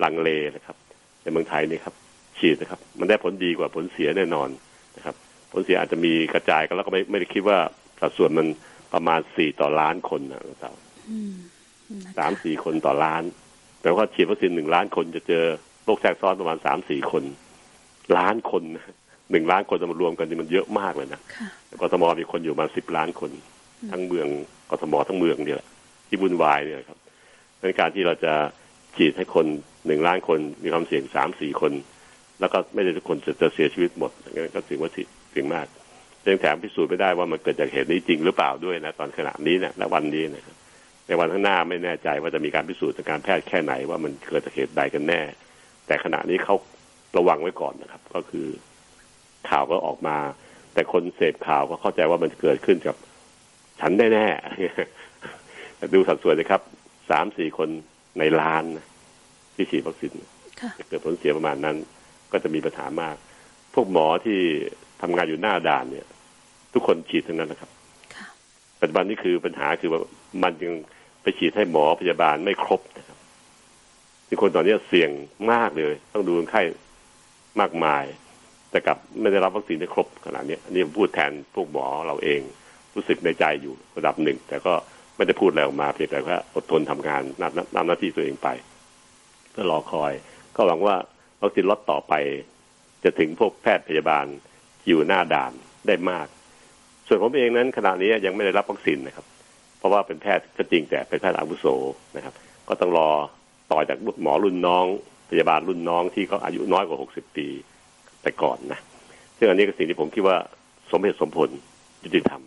[0.04, 0.76] ลังเลนะครับ
[1.22, 1.94] ในเมืองไทยนี่ครับ
[2.40, 4.50] ฉีดนะครับ มันได้ผลดีกว่าผลเสียแน่นอน
[4.98, 5.16] นะครับ
[5.52, 7.58] ผลเสียอาจจะมีกระจายกันแล้วก็ไม่ไม่ได้คิดว่า
[8.00, 8.48] สัดส่วนมัน
[8.94, 10.72] ประมาณสี่ต่อล้านคนนะเรา
[11.10, 11.53] อืมนะคะ
[12.18, 13.24] สามสี่คนต่อล้าน
[13.82, 15.44] แปลว่าฉีดวัคซีนหนึ่งล้านคนจะเจอ
[15.84, 17.24] โรคแทรกซ้อนประมาณสามสี่คน
[18.18, 18.86] ล้านคนนะ
[19.32, 21.48] หนึ่งล้านคนจะมารวมกันนี่มันเยอะมากเลยนะค่ะ
[21.82, 23.32] กทมมีคนอยู่ประมาณสิบล้านคน
[23.92, 24.28] ทั้งเมือง
[24.72, 25.68] กทมทั้งเมืองเนี่ยแหละ
[26.08, 27.00] ที่วุ่นวายเนี่ยครับ
[27.62, 28.34] ในการที่เราจะ
[28.96, 29.46] ฉีดให้คน
[29.88, 31.72] หนึ่งล้านคนมีความเสี่ยงสามสี่คน
[32.40, 35.68] แล้วก็ไม่ได้ทุกคนจะจะเสียชีวิตหมดงั้นก็ถือว่าสิเสี่ยงมาก
[36.26, 40.56] ยังแถมพิสูจน์ไม่ได้ว่ามันเกิดจากเหตุนี้จริงหรือเปล่าด้วยนะตอนขณะนี้นะและวันนี้นะครับ
[41.08, 45.22] ในวันข้างหน้าไม่แน่ใจว่าจะมีการพิสูจน์ทางการแพทย์แค่ไหนว่ามันเกิดจากเหตุใดกันแน่
[45.88, 46.56] แต่ขณะนี้เขา
[47.18, 48.48] ระวังไว้ก่อนนะครับ ก็คือ
[49.50, 50.18] ข่าวก็ออกมา
[50.74, 52.96] แต่คนเสพข่าวก็เข้าใจว่ามันเกิดขึ้นกับ
[53.80, 56.62] ฉันแน่ๆแต่ดูสัดส่วนนะครับ
[57.10, 57.70] สามสี่คน
[58.20, 58.86] ในล้านนะ
[59.56, 60.14] ที่ฉีดวัคซีน
[60.62, 61.78] ค่ะเกิดผลเสียประมาณนั้น
[62.32, 63.16] ก็จะมีปัญหามาก
[63.74, 64.40] พวกหมอที่
[65.02, 66.08] ทำงานอยู่หน้าด่านเนี่ย
[66.74, 67.70] ทุกคนฉีดทั้งนั้นนะครับ
[68.16, 68.28] ค่ะ
[68.80, 70.02] ปัจจุบันนี้คือปัญหาคือว่า
[70.42, 70.74] มันยัง
[71.22, 73.18] ไปฉีดให้หมอพยาบาลไม่ครบนะครับ
[74.28, 75.10] ที่คนตอนนี้เสี่ยง
[75.52, 76.62] มากเลย ต้องดูคนไข้
[77.60, 78.04] มากมาย
[78.72, 82.42] แต่กลับไม่ได้รับวัคซีนได้ครบขนาดนี้นนี้ผมพูดแทนพวกหมอเราเอง
[82.96, 84.74] รู้สึกในใจอยู่ระดับหนึ่ง แต่ก็
[85.16, 88.50] ไม่ได้พูดอะไรออกมาเพียงแต่ว่าอดทนทำงานนำนำหน้าที่ตัวเองไป
[89.56, 90.14] ก็รอคอย
[90.56, 90.96] ก็หวังว่า
[91.42, 92.14] วัคซีนล็อตต่อไป
[93.04, 94.26] จะถึงพวกแพทย์พยาบาล
[94.88, 95.52] อยู่หน้าด่าน
[95.88, 96.28] ได้มาก
[97.08, 99.26] ส่วนผมเองนั้นขณะนี้ยังไม่ได้รับวัคซีนนะครับ
[99.84, 101.66] เพราะว่าเป็นแพทย์ก็จริงแต่เป็นแพทย์อาวุโส
[102.16, 102.34] นะครับ
[102.70, 103.10] ก็ต้องรอ
[103.72, 104.86] ต่อจากหมอรุ่นน้อง
[105.30, 107.48] พยาบาลรุ่นน้องที่เขาอายุน้อยกว่า 60 ปี
[108.22, 108.80] แต่ก่อนนะ
[109.38, 110.38] ซึ่งอันนี้ก็สิ่งที่ผมคิดว่า
[110.92, 111.50] สมเหตุสมผล
[112.04, 112.42] ยุติธรรม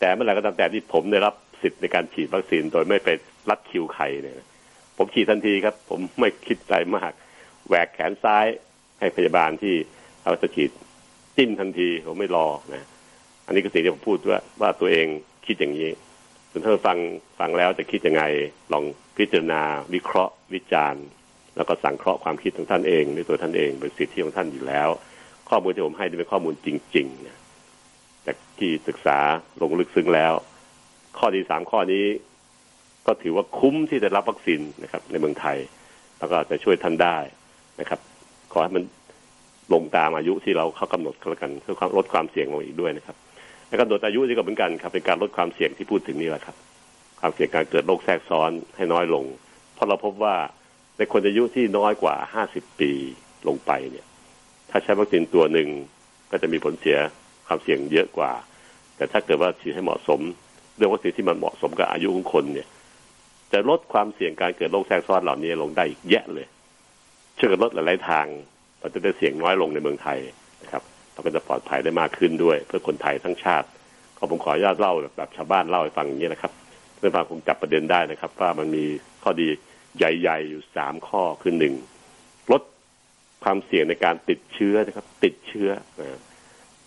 [0.00, 3.08] แต่เมื่อไหร่ก็ตามแต่ที่ผมได้รับสิทธิ์ในการฉีดวัคซีนโดยไม่ไป
[3.50, 4.34] รัดคิวใครเนี่ย
[4.98, 7.12] ผมฉีดทันทีครับ ผมไม่คิดอะไรมาก
[7.68, 8.46] แหวกแขนซ้าย
[9.00, 9.74] ให้พยาบาลที่
[10.22, 10.70] เขาจะฉีด
[11.36, 12.86] จิ้มทันทีผมไม่รอนะ
[13.46, 15.06] อันนี้ก็สิ่งที่ผมพูดว่าว่าตัวเอง
[15.46, 15.90] คิดอย่างนี้
[16.56, 16.98] ส่วนถ้าฟัง
[17.40, 18.22] ฟังแล้วจะคิดยังไง
[18.72, 18.84] ลอง
[19.16, 19.62] พิจารณา
[19.94, 21.04] วิเคราะห์วิจารณ์
[21.56, 24.88] แล้วก็สังเคราะห์ความคิดของท่านเองในตัวท่านเองเป็นสิทธิของท่านอยู่แล้ว
[25.48, 27.38] ข้อมูลที่ผมให้นี่เป็นข้อมูลจริงๆนะ
[28.26, 29.18] จากที่ศึกษา
[29.60, 30.32] ลงลึกซึ้งแล้ว
[31.18, 32.04] ข้อที่สามข้อนี้
[33.06, 35.58] ก็ถือว่าคุ้มที่จะรับวัคซีนนะครับ ในเมืองไทย
[36.18, 37.18] แล้วก็จะช่วยท่านได้
[37.80, 38.00] นะครับ
[38.52, 38.84] ขอให้มัน
[39.72, 43.16] ลงตามอายุที่เราเขากำหนดก็แล้วกันเพื่อความลดความเสี่ยงลงอีกด้วยนะครับ
[43.80, 46.56] กำหนดอายุนี่ก็เหมือนกันครับเป็นการลดความเสี่ยงที่พูดถึงนี่แหละครับ
[47.20, 49.24] ความเสี่ยงการเกิดโรคแทรกซ้อนให้น้อยลง
[49.74, 50.36] เพราะเราพบว่า
[50.96, 52.16] ในคนอายุที่น้อยกว่า
[52.48, 52.92] 50 ปี
[53.48, 54.06] ลงไปเนี่ย
[54.70, 55.68] ถ้าใช้วัคซีนตัวหนึ่ง
[56.30, 56.96] ก็จะมีผลเสีย
[57.46, 58.32] ความเสี่ยงเยอะกว่า
[58.96, 60.20] แต่ถ้าเกิดว่าฉีดให้เหมาะสม
[60.76, 62.68] เรื่องวัคซีนที่มันเหมาะสมกับอายุของคนเนี่ย
[63.52, 66.46] จะลดความเสี่ยงการเกิดโรคแทรกซ้อนเหล่านี้ลงได้อีกแยะเลย
[67.38, 68.26] ช่วยกันลดหลายๆทาง
[68.80, 70.18] เราจะได้เสี่ยงน้อยลงในเมืองไทย
[70.62, 70.82] นะครับ
[71.16, 73.66] เราก็จะปลอดภัยได้มากขึ้นด้วย เพื่อคนไทยทั้งชาติ
[74.16, 76.52] ก็ผมขออนุญาตเล่าแบบชาวบ้านเล่าให้ฟังอย่างนี้นะครับ
[76.96, 78.84] เพื่อนฟังคงจับประเด็นได้นะครับ ว่ามันมี
[79.22, 79.48] ข้อดี
[79.96, 81.74] ใหญ่ๆอยู่สามข้อคือหนึ่ง
[82.52, 82.62] ลด
[83.44, 85.70] ความเสี่ยงในการติดเชื้อนะครับ ติดเชื้อ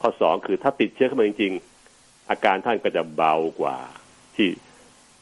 [0.01, 1.53] ข้อสองคือถ้าติดเชื้อเข้ามาจริง
[1.91, 3.77] ๆ อาการท่านก็จะเบากว่า
[4.35, 4.49] ที่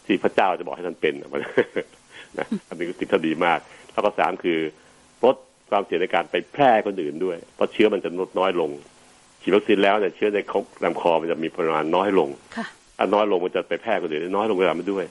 [0.05, 1.29] ที่พระเจ้าจะบอกให้ท่านเป็นนะ
[2.37, 3.59] นะอันนี้ก็สิ่งที่ดีมาก
[3.93, 4.59] แล้วก็สามคือ
[5.23, 5.35] ลด
[5.69, 8.71] ความเสี่ยงในการไปแพร่คนอื่นด้วย เพราะเชื้อมันจะลดน้อยลง
[9.47, 10.39] ฉีดวัคซีนแล้วเนี่ยเชื้อใน
[10.83, 12.65] ลำคอมันจะมีปริมาณน้อยลงค่ะ
[12.99, 15.05] อันน้อยลงมันจะไปแพร่คนอื่นได้น้อยลงตามไปด้วย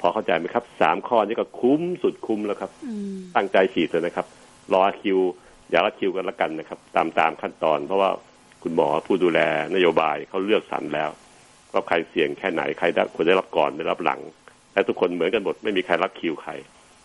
[0.00, 4.26] พอเข้าใจไหมครับสามข้อนี้ก็คุ้มสุดคุ้มแล้วครับอืมตั้งใจฉีดเลยนะครับ
[4.72, 5.18] รอคิว
[5.70, 8.10] อย่ารัดคิวกันละกันนะครับ ตามตามขั้นตอน เพราะว่า
[8.62, 9.40] คุณหมอผู้ดูแล
[9.74, 11.10] นโยบายเขาเลือกสรรแล้ว
[11.72, 14.20] ว่าใครเสี่ยงแค่ไหนใครได้ควรได้รับก่อนได้รับหลัง
[14.72, 16.52] และทุกคนเหมือนกันหมดไม่มีใครรัดคิวใคร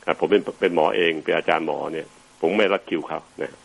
[0.05, 2.07] ครับผมเป็นเป็นหมอเองเป็นอาจารย์หมอเนี่ย
[2.41, 3.64] ผมไม่รัดคิวเขานะผม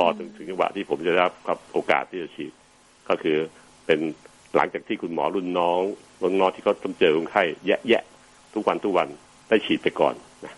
[0.00, 2.52] รอถึงถึงจังหวะที่ผมจะได้รับโอกาสที่จะฉีด
[3.08, 3.36] ก็คือ
[3.86, 3.98] เป็น
[4.56, 5.80] หลังจากที่คุณหมอรุ่นน้อง
[6.22, 8.02] รุ่นน้องที่เขาต้องเจอคนไข้แยะแยะ
[8.54, 9.08] ทุกวันทุกวัน
[9.48, 10.14] ได้ฉีดไปก่อน
[10.44, 10.54] นะ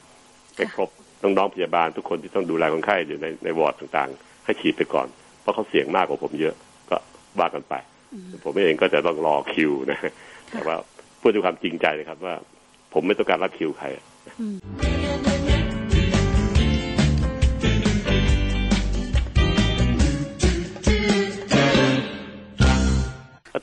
[0.56, 0.90] ไปครบ
[1.22, 5.06] น้องๆพยาบาลทุกคนที่ต้องดูแลคนไข้อยู่ในในวอร์ดต่างๆ ให้ฉีดไปก่อน
[5.40, 6.54] เพราะเขาเสี่ยงมากกว่าผมเยอะ
[6.90, 6.96] ก็
[7.40, 7.74] ว่ากันไป
[8.44, 9.98] ผมเองก็จะต้องรอคิวนะ
[10.50, 10.76] แต่ว่า
[11.20, 12.34] พูดด้วยความจริงใจเลยครับว่า
[12.92, 13.86] ผมไม่ต้องการรับคิวใคร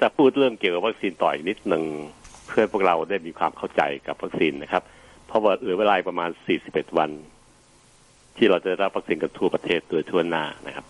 [0.02, 1.84] จะพูดเรื่องเกี่ยวกับวัคซีนต่ออีกนิดหนึ่ง
[2.48, 4.84] เพื่อพวกเราได้มีความเข้าใจกับวัคซีนนะครับ
[5.28, 6.30] เพราะว่าเหลือเวลาประมาณ
[6.64, 7.12] 41 วัน
[8.38, 10.86] ที่เราจะได้รับวัคซีนกันทั่วประเทศโดยทั่วหน้านะครับ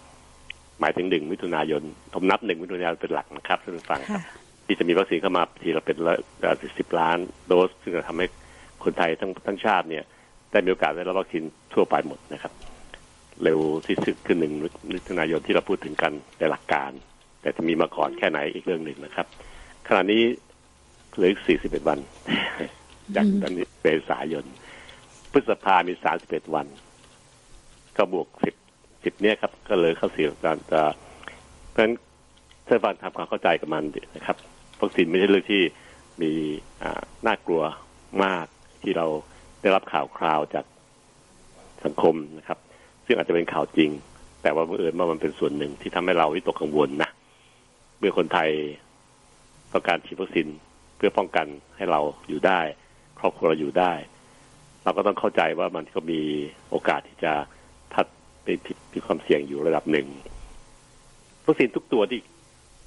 [0.79, 4.21] หมายถึงหนึ่งมิถุนายนผมนับหนึ่งมิถุนายนเป็นหลักนะครับท่านผู้ฟังครับค่ะ
[4.65, 5.97] ที่จะมีวัคซีนเข้ามาทีละเป็น
[6.79, 7.17] สิบล้าน
[7.47, 8.25] โดส ซึ่งจะทำให้
[8.83, 10.03] คนไทยทั้งทั้งชาติเนี่ย
[10.51, 11.43] ได้มีโอกาสได้รับวัคซีน
[11.73, 12.53] ทั่วไปหมดนะครับ
[13.43, 14.53] เร็วที่สุดคือหนึ่ง
[14.93, 16.91] มิถุนายนที่เราพูดถึงกันในหลักการ
[17.47, 19.27] แต่จะมีมาก่อนแค่ไหนอีกเรื่องหนึ่งนะครับ
[19.87, 20.21] ขณะนี้
[21.13, 21.99] เหลืออีก41 วัน
[23.15, 24.45] จากตอนนี้เมษายน
[25.31, 26.67] พฤษภามี 31 วัน
[27.97, 28.27] ก็บวก
[28.71, 30.81] 10 10เนี่ยครับ ก็เลยเข้าเสียการจะ
[31.71, 31.93] เพราะฉะนั้น
[32.67, 33.83] ท่านฟังทำความเข้าใจกับมัน
[34.15, 34.37] นะครับ
[34.79, 35.61] วัคซีนไม่ใช่เรื่องที่
[36.21, 36.31] มี
[36.83, 37.63] อ่าน่ากลัว
[38.23, 38.45] มาก
[38.81, 39.05] ที่เรา
[39.61, 40.65] ได้รับข่าวคราวจาก
[41.85, 42.59] สังคมนะครับ
[43.05, 43.91] ซึ่งอาจจะเป็นข่าวจริง
[44.41, 47.09] แต่ว่าบังเอิญว่ามันเป็นส่วนหนึ่งที่ทำให้เราวิตกกังวลนะ
[47.99, 48.49] เมื่อคนไทย
[49.73, 50.47] ต้องการฉีดวัคซีน
[50.97, 52.61] เพื่อป้องกันให้เราอยู่ได้
[53.19, 53.93] ครอบครัวเราอยู่ได้
[54.83, 56.21] เราก็ต้องเข้าใจว่ามันก็มี
[56.69, 57.33] โอกาสที่จะ
[57.93, 58.05] พัด
[58.43, 60.07] ไปผิดมีความเสี่ยงอยู่ระดับหนึ่ง
[61.45, 62.19] วัคซีนทุกตัวที่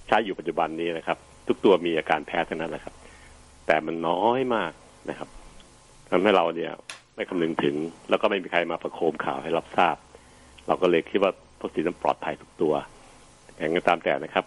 [0.09, 1.18] ใช้อยู่ปัจจุบันนี้นะครับ
[1.49, 2.94] ทุกตัวมีอาการแพ้ทั้งนั้นแหละครับ
[3.66, 4.73] แต่มันน้อยมาก
[5.11, 5.29] นะครับ
[6.11, 6.73] ทำให้เราเนี่ย
[7.14, 7.77] ไม่คำนึงถึง
[8.11, 9.96] แล้วก็ไม่มีใครมาประโคมข่าวให้รับทราบ
[10.66, 12.75] เราก็เลยคิดว่าวัคซีนนั้นปลอดภัยทุกตัว
[13.59, 14.44] อย่างไรก็ตามแต่นะครับ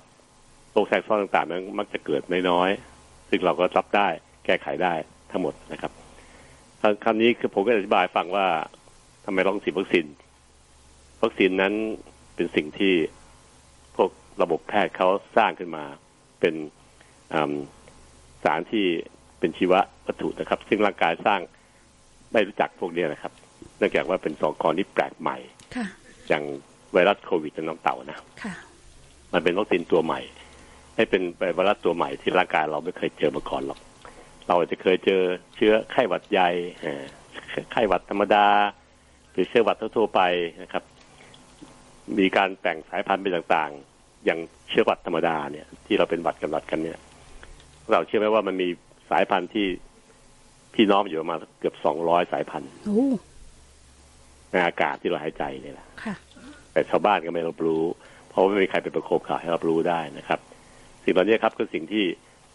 [0.74, 4.08] โรคแทรกซ้อนต่างๆนั้นมักจะเกิดน้อยๆซึ่งเราก็รับได้
[4.46, 4.94] แก้ไขได้
[5.32, 5.92] ทั้งหมดนะครับ
[7.04, 8.48] คำนี้คือผมก็อธิบายฟังว่า
[9.26, 10.06] ทำไมต้องฉีดวัคซีน
[11.22, 11.74] วัคซีนนั้น
[12.36, 12.94] เป็นสิ่งที่
[13.96, 14.10] พวก
[14.42, 15.08] ระบบแพทย์เขา
[15.38, 15.84] สร้างขึ้นมา
[16.40, 16.54] เป็น
[17.34, 17.54] อืม
[18.44, 18.86] สารที่
[19.40, 19.74] เป็นชีว
[20.08, 21.40] วัตถุนะครับ ซึ่งร่างกายสร้าง
[22.32, 23.34] ไม่รู้จักพวกเนี้ยนะครับ
[23.78, 25.38] เนื่องจากว่าเป็นสองกรที่แปลกใหม่
[25.76, 25.86] ค่ะ
[26.28, 26.44] อย่าง
[26.94, 28.54] ไวรัสโควิดในน้องเต่านะค่ะ
[29.34, 30.22] มันเป็นวัคซีนตัวใหม่
[30.96, 31.22] ให้เป็น
[31.56, 33.80] ไวรัสตัวใหม่ที่ร่างกายเราไม่เคยเจอมาก่อนหรอก
[34.48, 35.22] เราอาจจะเคยเจอ
[35.56, 36.50] เชื้อไข้หวัดใหญ่
[36.82, 37.04] เอ่อ
[37.72, 38.48] ไข้หวัดธรรมดา
[39.32, 40.22] หรือเชื้อหวัดทั่วๆไป
[40.64, 40.84] นะครับ
[42.20, 47.00] มีการแบ่งสายพันธุ์เป็นต่างๆ อย่างเชื้อหวัดธรรมดาเนี่ย ที่เราเป็นหวัดกันหวัดกันเนี่ย
[47.92, 48.68] เราเชื่อไหมว่ามันมี
[49.10, 49.68] สายพันธุ์ที่
[50.76, 53.08] พี่น้องอยู่ประมาณเกือบสองร้อยสายพันธุ์โอ้
[54.52, 56.16] ในอากาศที่เราหายใจเนี่ยแหละค่ะ
[56.74, 57.84] แต่ชาวบ้านก็ไม่รับรู้
[58.30, 60.40] เพราะว่าไม่มีใครไปประโคมข่าวให้รับรู้ได้นะครับ
[61.04, 62.06] สิ่งเหล่านี้ครับคือสิ่งที่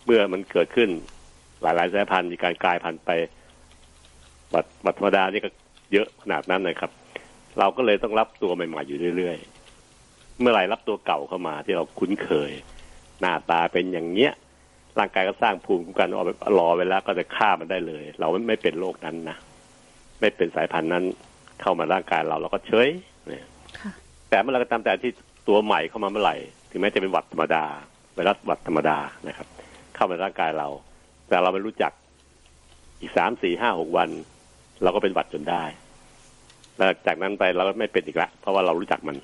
[0.05, 0.89] เมื่อมันเกิดขึ้น
[1.63, 3.11] หลาย ๆ สายพันธุ์มีการกลายพันธุ์ไป
[4.55, 5.51] บัตรบัตรธรรมดานี่ก็
[5.93, 6.91] เยอะขนาดนั้นนะครับ
[7.59, 9.37] เราก็เลยต้องรับตัวใหม่ ๆ อยู่เรื่อย
[9.89, 12.53] ๆ เมื่อไหร่รับตัวเก่าเข้ามาที่เราคุ้นเคย
[13.21, 14.33] หน้าตาเป็นอย่างเงี้ย
[14.99, 19.37] ร่างกายก็สร้างภูมิคุ้มกันเอาไปรอไว้แล้วก็จะฆ่ามันได้เลย เราไม่เป็นโรคนั้นนะ
[20.21, 21.05] ไม่เป็นสายพันธุ์นั้น
[21.61, 22.89] เข้ามาร่างกายเราเราก็เฉย
[23.29, 23.45] เนี่ย
[23.79, 23.91] ค่ะ
[24.29, 25.13] แต่เมื่อไหรก็ตามแต่ที่
[25.49, 26.37] ตัวใหม่เข้ามาเมื่อไหร่
[26.71, 27.65] ถึงแม้จะเป็นหวัดธรรมดา
[28.19, 29.47] ไวรัสหวัดธรรมดานะครับ
[29.95, 30.69] เข้ามาในร่างกายเรา
[31.29, 31.93] แต่เราไม่รู้จัก
[33.01, 34.09] อีกสามสี่ห้าหกวัน
[34.83, 35.65] เราก็เป็นหวัดจนได้
[36.77, 39.17] แล้วจากนั้นไปเราก็ไม่เป็นอีกละเพราะว่าเรารู้จักมัน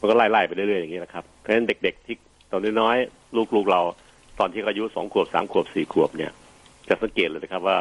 [0.00, 2.14] มันก็ไล่ๆไปเรื่อยๆอย่างนี้นะครับเพราะฉะนั้นเด็ก ๆ ที่
[2.50, 3.80] ตอนน้อยๆลูกๆเรา
[4.38, 6.32] ตอนที่เขาอายุสองขวบสามขวบสี่ขวบเนี่ย
[6.88, 7.76] จะสังเกตเลยนะครับว่า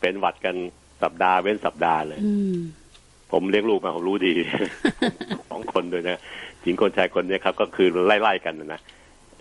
[0.00, 0.54] เป็นหวัดกัน
[1.02, 2.58] สัปดาห์เว้นสัปดาห์เลยอืม
[3.32, 4.32] ผมเลี้ยงลูกมาผมรู้ดี
[5.50, 6.20] สองคนด้วยนะ
[6.62, 8.80] หญิงคนชายคนเนี้ครับ ก็คือไล่ๆกันนะนะ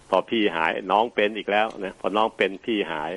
[0.09, 3.11] พอพี่หายน้องเป็นอีกแล้วนะพอน้องเป็นพี่หาย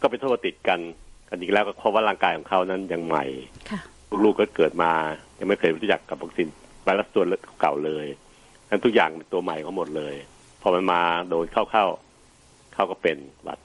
[0.00, 0.80] ก็เป็นโทษติดกัน
[1.28, 3.24] กันอีกแล้วก็เพราะว่าร่างกายของเขานั้นยังใหม่
[3.70, 3.80] ค่ะ
[4.24, 4.92] ลูกๆก็เกิดมา
[5.38, 6.48] ยังไม่เคยรู้จักกับวัคซีน
[6.84, 7.24] ไวรัสตัว
[7.60, 8.06] เก่าเลย
[8.70, 10.14] นั้นทุกอย่างเป็นตัวใหม่เขาหมดเลย
[10.62, 11.86] พอมันมาโดนเข้าเข้า
[12.74, 13.58] เข้าก็เป็นหวัด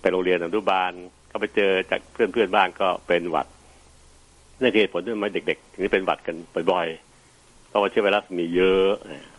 [0.00, 0.92] ไปโรงเรียนอนุบาล
[1.30, 3.46] ก็ไปเจอจากเพื่อนเพื่อนๆบ้านก็เป็นหวัด
[4.60, 6.36] นั่นคือเหตุผลที่ทำไมเด็ก ๆ ถึงได้เป็นหวัดกัน
[6.70, 8.90] บ่อยๆเพราะว่าเชื้อไวรัสมีเยอะ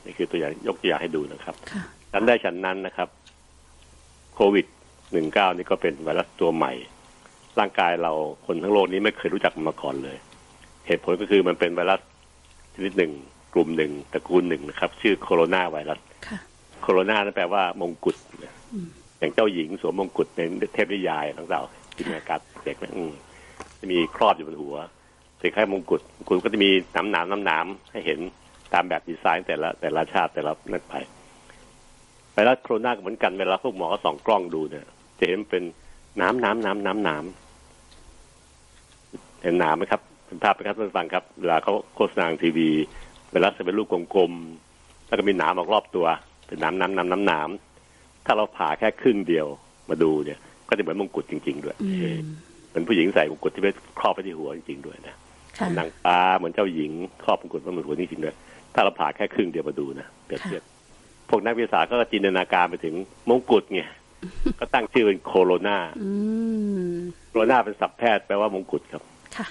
[0.05, 1.83] นี่คือตัวอย่างยกตัวอย่างให้ดูนะครับค่ะ
[2.17, 3.09] ฉันได้ฉันนั้นนะครับ
[4.35, 4.65] โควิด
[5.11, 6.73] หนึ่งเก้านี่ก็เป็นไวรัสตัวใหม่
[7.59, 8.13] ร่างกายเรา
[8.45, 10.17] คนทั้งโลกนี้ไม่เคยรู้จักมันมาก่อนเลย
[10.87, 11.99] เหตุผลก็คือมันเป็นไวรัส
[12.75, 13.11] ชนิดหนึ่ง
[13.53, 16.37] กลุ่มหนึ่งตระกูลหนึ่งนะครับ ชื่อโคโรนาไวรัสค่ะ
[16.81, 18.15] โคโรนานั่นแปลว่ามงกุฎ
[18.73, 18.87] อืม
[19.19, 20.41] อย่างเจ้าหญิงสวมมงกุฎใน
[20.73, 21.61] เทพนิยายของเรา
[21.95, 23.11] จินตนาการเด็กนะอืม
[23.79, 24.75] จะมีครอบอยู่บนหัว
[25.41, 28.19] คล้ายๆมงกุฎมงกุฎก็จะมีหนามหนามน้ำหนามให้เห็น
[28.73, 30.95] ตามแบบดีไซน์แต่ละแต่ละชาติแต่ละนั่นไป
[32.35, 34.85] ไวรัสโคโรนาก็เหมือนกันเวลาพวกหมอเขาส่องกล้องดูเนี่ย
[35.19, 35.63] จะเห็นเป็น
[36.21, 42.69] น้ำน้ำน้ำน้ำน้ำเห็นหนามไหมครับเป็นภาพไหมครับท่านผู้ฟังครับ เวลาเขาโฆษณาทางทีวี
[43.29, 46.05] ไวรัสจะเป็นลูกกลมๆแล้วก็มีหนามออกรอบตัว
[46.47, 49.47] เป็นน้ำน้ำน้ำน้ำน้ำถ้าเราผ่าแค่ครึ่งเดียว
[49.89, 52.19] มาดูเนี่ย ก็จะเหมือนมงกุฎจริง ๆ ด้วยอืม
[52.69, 53.67] เหมือนผู้หญิงใส่มงกุฎที่ไป
[53.99, 55.15] ครอบไปที่หัวจริงๆด้วยนะ
[55.57, 56.91] ค่ะนางฟ้าเหมือนเจ้าหญิง
[57.23, 58.35] ครอบมงกุฎบนหัวจริงๆด้วย
[58.73, 60.63] ถ้าเราผ่าแค่ครึ่งเดียวมาดูนะเปรียบเทียบ
[61.29, 62.95] พวกนักวิทยาศาสตร์ก็จินตนาการไปถึง
[63.29, 63.81] มงกุฎไง
[64.59, 66.09] ก็ตั้งชื่อเป็นโคโรนาอื
[66.95, 66.97] ม
[67.29, 69.01] โคโรนาเป็นศัพท์แพทย์แปลว่ามงกุฎครับ
[69.35, 69.47] ค่ะ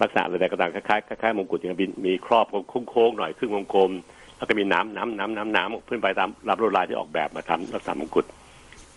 [0.00, 2.46] ลักษณะอะไรก็ตามคล้ายๆคล้ายๆมงกุฎอย่างมีมีครอบ
[2.90, 3.90] โค้งๆหน่อยครึ่งวงกลม
[4.36, 8.24] แล้วก็มีน้ำน้ำน้ำน้ำน้ำขึ้นไปตามรับลวดลายที่ออกแบบมาทำลักษณะมงกุฎ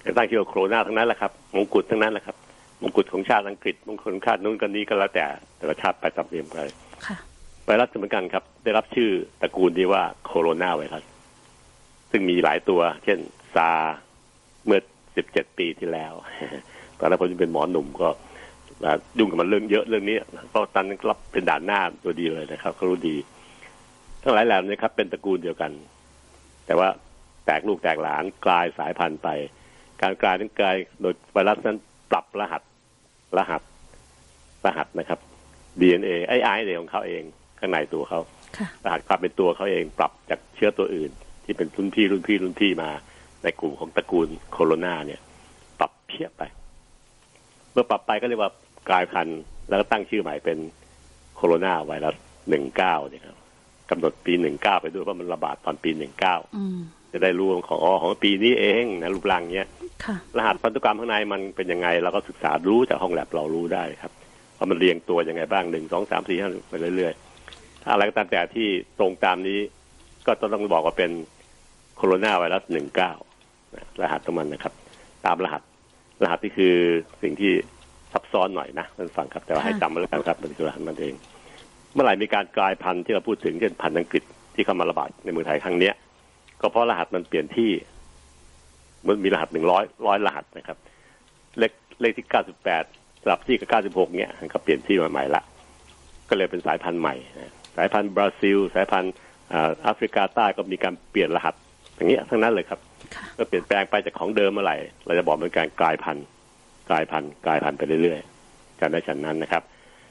[0.01, 2.35] แต่ตั้งชื่อว่าโคโรนาทั้งนั้นแหละครับมงกุฎทั้งนั้นแหละครับ
[2.81, 5.25] มงกุฎของชาติอังกฤษมงกุฎของชาตินู้นกันนี้ก็แล้วแต่
[5.57, 6.57] แต่ละชาติไปตามเรื่องไป
[7.05, 7.17] ค่ะ
[7.65, 9.09] ไวรัสเหมือนกันครับ ได้รับชื่อ
[9.41, 11.03] ตระกูลที่ว่าโคโรนาไวรัส
[12.11, 13.19] ซึ่งมีหลายตัว เช่น
[13.55, 13.95] ซาร์ส
[14.65, 14.79] เมื่อ
[15.19, 16.13] 17ปีที่แล้ว
[16.99, 18.09] ตอนนั้นผมยังเป็นหมอหนุ่มก็
[19.17, 20.17] ยุ่งกับมันเรื่องเยอะเรื่องนี้
[20.53, 23.15] ก็ตอนนั้นรับเป็นด่านหน้าตัวดีเลยนะครับเขารู้ดี
[24.23, 25.71] ทั้งหลายแหล่นี้ครับ เป็นตระกูลเดียวกัน
[26.65, 26.89] แต่ว่า
[27.45, 29.29] แตกลูกแตกหลานกลายสายพันธุ์ไป
[30.01, 31.77] การกลายนั้นกลายโดยไวรัสนั้น
[32.11, 32.61] ปรับรหัส
[33.37, 33.61] รหัส
[34.65, 35.19] รหัสนะครับ
[35.79, 37.23] DNA ไอ้ไอเของเขาเอง
[37.59, 38.19] ข้างในตัวเขา
[38.57, 41.11] ค่ะรหัสความเป็นตัวเขาเองปรับจากเชื้อตัวอื่น
[41.45, 42.89] ที่เป็นรุ่นพี่รุ่นพี่รุ่นพี่มา
[43.43, 45.19] ในกลุ่มของตระกูลโคโรนาเนี่ย
[45.79, 46.43] ปรับเพียบไป
[47.71, 48.51] เมื่อปรับไปก็เรียกว่า
[48.89, 50.57] กลายพันธุ์แล้วก็ตั้งชื่อใหม่เป็น
[51.35, 52.15] โคโรนาไวรัส
[52.49, 53.37] หนึ่งเก้าเนี่ยครับ
[53.89, 56.79] กำหนดปีหนึ่งเก้าไปด้วยว่ามันระบาดตอนปีหนึ่งเก้าอืม
[57.13, 59.67] จะได้รู้ของอ๋อของปีนี้เองนะรูปร่างเนี้ย
[60.05, 64.11] ค่ะรหัสพันธุกรรมข้างในมันเป็นยังไงเราก็ศึกษารู้จากห้องแลบเรารู้ได้ครับ
[64.57, 68.67] ว่ามันเรียงตัวยังไงบ้างหนึ่งสองสามสี่ห้าไปเรื่อยๆถ้าอะไรก็ตามแต่ที่
[68.99, 69.59] ตรงตามนี้
[70.25, 71.11] ก็ต้องบอกว่าเป็น
[71.97, 73.11] โคโรนาไวรัสหนึ่งเก้า
[74.01, 74.73] รหัสของมันนะครับ
[75.25, 75.61] ตามรหัส
[76.23, 76.75] รหัสที่คือ
[77.21, 77.51] สิ่งที่
[78.13, 81.13] ซับซ้อนหน่อยนะท่านฟังครับ แต่ว่าให้จำไว้แล้วกันครับมันคือรหัสมันเอง
[81.93, 84.23] เมื่อไหร่มีการกลายพันธุ์ที่เราพูดถึงเช่นพันธุ์อังกฤษ
[84.55, 85.93] ที่เข้ามาระบาดในเมืองไทยครั้งเนี้ย
[86.61, 87.71] ก็เพราะรหัสมันเปลี่ยนที่
[89.07, 90.77] มันมีรหัสหนึ่งร้อยร้อยรหัสนะครับ
[91.59, 92.83] เลขเลขที่เก้าสิบแปด
[93.21, 95.41] สลับที่กับเก้าสิบหกเนี่ยมันก็เปลี่ยนที่มาใหม่ละ
[96.29, 99.13] ก็เลยเป็นสายพันธุ์ใหม่นะสายพันธุ์บราซิล สายพันธุ์
[99.53, 101.55] อ่าแอฟริกาใต้ก็มีการเปลี่ยนรหัส
[101.95, 102.79] อย่างเงี้ยทั้งนั้นเลยครับ
[103.15, 106.25] ค่ะก็เปลี่ยนแปลงไปจากของเดิมเมื่อไหร่เราจะบอกเป็นการกลายพันธุ์
[106.89, 109.63] กลายพันธุ์กลายพันธุ์ไปเรื่อยๆกันได้ฉันนั้นนะครับ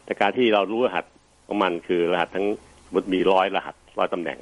[0.05, 1.05] แต่การที่เรารู้รหัส
[1.47, 2.47] ของมันคือรหัสทั้ง
[2.87, 4.39] สมมติมีร้อยรหัสร้อยตำแหน่ง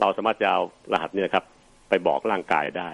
[0.00, 0.60] เราสามารถจะเอา
[0.92, 1.44] รหัสเนี่ยนะครับ
[1.88, 2.90] ไปบอกร่างกายได้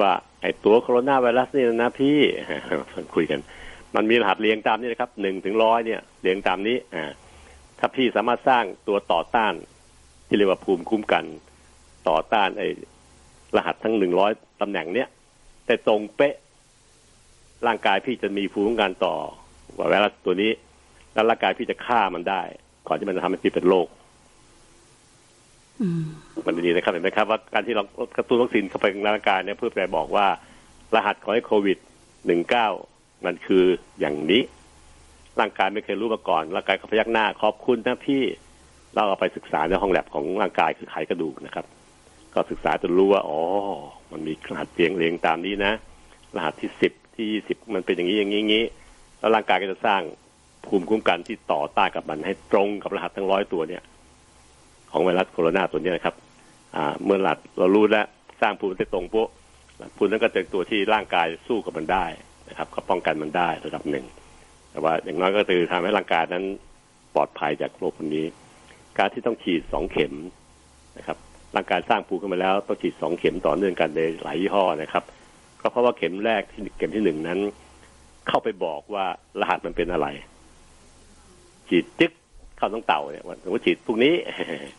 [0.00, 2.18] ว่าไอ้ตัวโคโรนาไวรัสนี่นะพี่
[3.14, 3.40] คุยกัน
[3.96, 7.10] มันมีรหัสเรียงตามนี้นะครับหนึ่งถึงร้อยเนี่ยเรียงตามนี้อ่า
[7.78, 9.54] ถ้าพี่สามารถสร้างตัวต่อต้าน
[10.28, 11.24] ที่เรียกว่าภูมิคุ้มกัน
[12.08, 12.68] ต่อต้านไอ้
[13.56, 15.08] รหัสทั้งหนึ่งร้อยตำแหน่งเนี้ย
[15.66, 16.34] แต่ตรงเป๊ะ
[17.66, 19.14] ร่างกายพี่จะมีภูมิคุ้มกันต่อ
[19.88, 20.50] ไวรัสตัวนี้
[21.14, 22.42] แล้วร่างกายพี่จะฆ่ามันได้
[22.86, 23.88] ก่อนที่มันจะทำให้พี่เป็นโรค
[25.80, 26.04] อืม
[26.46, 27.84] มันดีนะครับเห็นไหมครับว่าการที่เรา
[28.16, 30.26] กระตุ้นวัคซีนเข้าไปในร่างกายเนี่ยเพื่อไปบอกว่า
[30.94, 31.78] รหัสของไอ้โควิด
[32.26, 32.68] หนึ่งเก้า
[33.26, 33.64] มันคือ
[34.00, 34.42] อย่างนี้
[35.40, 38.22] ร่างกายไม่เคยรู้มาก่อน ร่างกายก็พยักหน้าขอบคุณนะพี่
[38.94, 41.64] เราเอาไปศึกษาในห้องแลบของร่างกายคือไขกระดูกนะครับ
[42.34, 43.40] ก็ศึกษาจนรู้ว่าอ๋อ
[44.12, 45.72] มันมีรหัสเรียงเรียงตามนี้นะ
[46.36, 48.64] รหัสที่สิบที่ยี่สิบมันเป็นอย่างนี้อย่างนี้งี้
[49.18, 50.02] แล้วร่างกายก็จะสร้าง
[50.66, 53.82] ภูมิคุ้มกันที่ต่อต้านกับมันให้ตรงกับรหัสทั้งร้อยตัวเนี่ย
[54.90, 56.14] ของไวรัสโคโรนาตัวนี้นะครับ
[56.76, 58.06] อ่า เมื่อหลัดเรารู้แล้ว
[58.40, 59.28] สร้างภูมิได้ตรงปุ๊บ
[59.96, 62.04] ภูมินั้นก็จะตัวที่ร่างกายสู้กับมันได้
[62.48, 64.04] นะครับ ก็ป้องกันมันได้ระดับหนึ่ง
[64.70, 66.44] แต่ว่าอย่างน้อยก็คือทำให้ร่างกายนั้น
[67.14, 68.26] ปลอดภัยจากโรคพวกนี้
[68.98, 70.14] การที่ต้องฉีดสองเข็ม
[70.98, 71.18] นะครับ
[71.54, 75.04] ร่างกายสร้างภูมิขึ้นมาแล้วต้องฉีดสองเข็มต่อเนื่องกันในหลายยี่ห้อนะครับ
[75.60, 77.38] ก็เพราะว่าเข็มแรกที่เข็มที่หนึ่งนั้น
[78.28, 79.04] เข้าไปบอกว่า
[79.40, 80.06] รหัสมันเป็นอะไร
[81.68, 82.12] ฉีดจึ๊ก
[82.56, 84.14] เข้าต้องเต่าเนี่ยว่าสมมติฉีดพวกนี้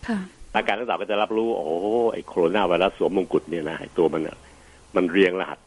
[0.07, 0.19] ค่ะ
[0.55, 1.67] ร่างกายทั้งสามก็จะรับรู้ โอ้
[2.13, 4.37] ไอ้โคโรนาไวรัสสวมมงกุฎเนี่ยนะไอ้ตัวมันน่ะ
[4.95, 5.59] มันเรียงรหัส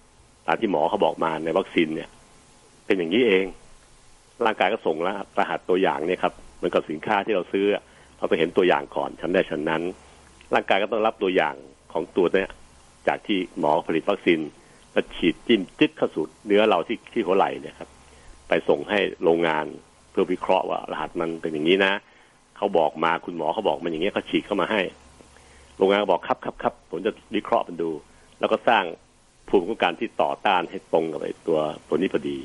[0.46, 2.08] ตามที่หมอเขาบอกมาในวัคซีนเนี่ย
[2.86, 3.44] เป็นอย่างนี้เอง
[4.44, 7.66] ร่างกายก็ส่งรหัสรหัสตัวอย่างเนี่ยครับเหมือนกับสินค้าที่เราซื้อ
[8.18, 9.82] เราไปเห็นตัวอย่างก่อนชั้นได้ชั้นนั้น
[10.54, 11.54] ร่างกายก็ต้องรับตัวอย่าง
[11.92, 12.50] ของตัวเนี้ย
[13.08, 14.40] จากที่หมอผลิตวัคซีน
[14.92, 17.88] แล้วฉีดจิ้มจึ๊กเข้าสู่เนื้อเราที่ที่หัวไหล่เนี่ยครับ
[18.48, 19.64] ไปส่งให้โรงงาน
[20.10, 21.92] เพื่อวิเคราะห์ว่ารหัสมันเป็นอย่างนี้นะ
[22.56, 24.80] เขาบอกมาคุณหมอเขาบอกมันอย่างเงี้ยเขาฉีดเข้ามาให้
[25.78, 27.90] โรงงานก็บอกครับครับครับผมจะวิเคราะห์มันดู
[28.40, 28.84] แล้วก็สร้าง
[29.48, 32.38] ภูมิคุ้มกันที่ต่อต้านให้ตรงกับไอ้ตัวตัวนี้พอดี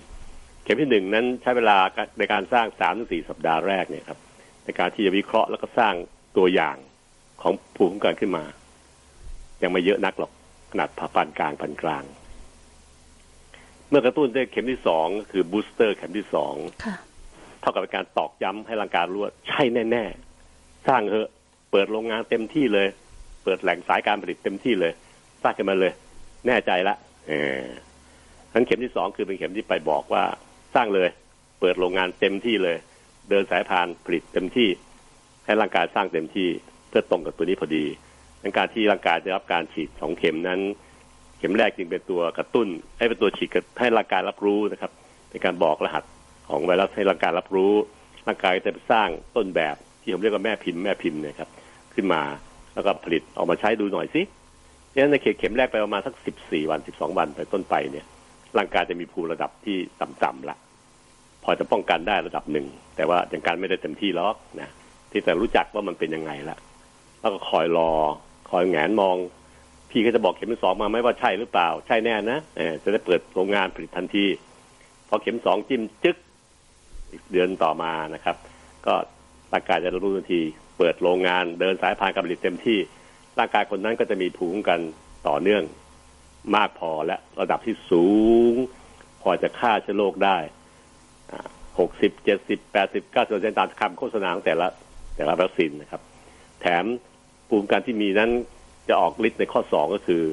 [0.63, 1.77] เข็มที่หนึ่งนั้นใช้เวลา
[2.19, 4.19] ในการสร้างสามถึงสี่สัปดาห์แรกเนี่ยครับ
[4.65, 5.93] ในการที่จะวิเคราะห์แล้วก็สร้าง
[6.37, 6.75] ตัวอย่าง
[7.41, 8.43] ของภูมิคุ้มกันขึ้นมา
[9.61, 10.31] ยังไม่เยอะนักหรอก
[10.71, 12.03] ขนาดผ่าปานกลางปานกลาง
[13.89, 16.53] เมื่อกระตุ้นด้วยเข็มที่สองก็คือบูสเตอร์เข็มที่สอง
[16.85, 16.95] ค่ะ
[17.61, 20.03] เท่ากับเป็นการตอกย้ำให้ร่างกายรู้ว่าใช่แน่
[20.45, 21.29] ๆ สร้างเถอะ
[21.71, 22.87] เปิดโรงงานเต็มที่เลย
[23.43, 24.93] เปิดแหล่งสายการผลิตเต็มที่เลย
[25.43, 25.93] สร้างกันมาเลย
[26.47, 26.95] แน่ใจละ
[27.27, 27.31] เอ
[27.63, 27.65] อ
[28.53, 30.23] ทั้นเข็มที่สองคือเป็นเข็มที่ไปบอกว่า
[30.75, 31.09] สร้างเลย
[31.59, 32.77] เปิดโรงงานเต็มที่เลย
[33.29, 34.69] เดินสายพานผลิตเต็มที่
[35.45, 36.49] ให้ร่างกายสร้างเต็มที่
[36.89, 37.85] เพื่อตรงกับตัวนี้พอดี
[38.43, 40.59] ดังการที่ร่างกายได้รับการฉีดสองเข็มนั้น
[41.37, 43.49] เข็มแรกจึงเป็นตัวกระตุ้น ให้เป็นตัวฉีด
[43.79, 44.91] ให้ร่างกายรับรู้นะครับ
[45.31, 46.03] ในการบอกรหัส
[46.49, 47.73] ของไวรัสให้ร่างกายรับรู้
[48.27, 51.49] ร่างกายจะไปสร้างต้นแบบที่ผมเรียกว่าแม่พิมพ์แม่พิมพ์เนี่ยครับ
[51.93, 52.21] ขึ้นมา
[52.73, 54.21] แล้วก็ผลิตออกมาใช้ดูหน่อยสิ
[54.93, 58.05] ดังนั้นในเขตเข็มแรกไปประมาณสักสิบสี่วันสิบสองวันไปต้นไปเนี่ย
[58.57, 60.55] ร่างกายจะมีภูมิระดับที่ต่ำๆละ
[61.43, 64.69] พอจะป้องกันได้ระดับหนึ่งแต่ว่าอยังการไม่ได้เต็มที่หรอกนะ
[65.11, 66.57] ที่แต่รู้จักว่ามันเป็นยังไงละ
[67.19, 67.91] แล้วก็คอยรอ
[68.49, 69.15] คอยแงนมอง
[69.89, 74.25] พี่ก็จะบอกเข็มสองมาไหมว่าใช่หรือเปล่า ใช่แน่นะเออจะได้เปิดโรงงานผลิตทันที
[75.09, 76.17] พอเข็มสองจิ้มจึ๊ก
[77.11, 78.35] อีกเดือนต่อมานะครับ
[78.85, 78.93] ก็
[79.53, 80.41] ร่างกายจะรู้ทันที
[80.77, 82.79] เปิดโรงงานเดินสายพานการผลิตเต็มที่
[83.39, 84.79] ร่างกายคนนั้นก็จะมีภูมิคุ้มกัน
[85.27, 85.63] ต่อเนื่อง
[86.55, 88.07] มากพอและระดับที่สู
[88.51, 88.53] ง
[89.21, 90.37] พอจะฆ่าเชื้อโรคได้
[91.79, 94.67] หกสิบเจ็ดสิบแปดสิบเก้าสิบเปอร์เซ็นตามคำโฆษณาของแต่ละ
[95.15, 96.01] แต่ละวัคซีนนะครับ
[96.61, 96.85] แถม
[97.49, 98.31] ภูมิคุ้มกันที่มีนั้น
[98.89, 100.23] จะออกฤทธิ์ในข้อสองก็คือ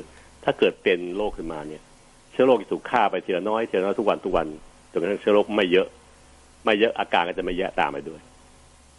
[0.45, 1.83] ถ้าเกิดเป็นโรคขึ้นมาเนี่ย
[2.33, 4.47] เชื้อโรคจะถูกฆ่าไปทีละน้อยทีละน้อยทุกวันทุกวัน
[4.91, 5.87] จนกระทั่งเชื้อโรคไม่เยอะ
[6.65, 8.21] ไม่เยอะอาการก็จะไม่แย่ตามไปด้วย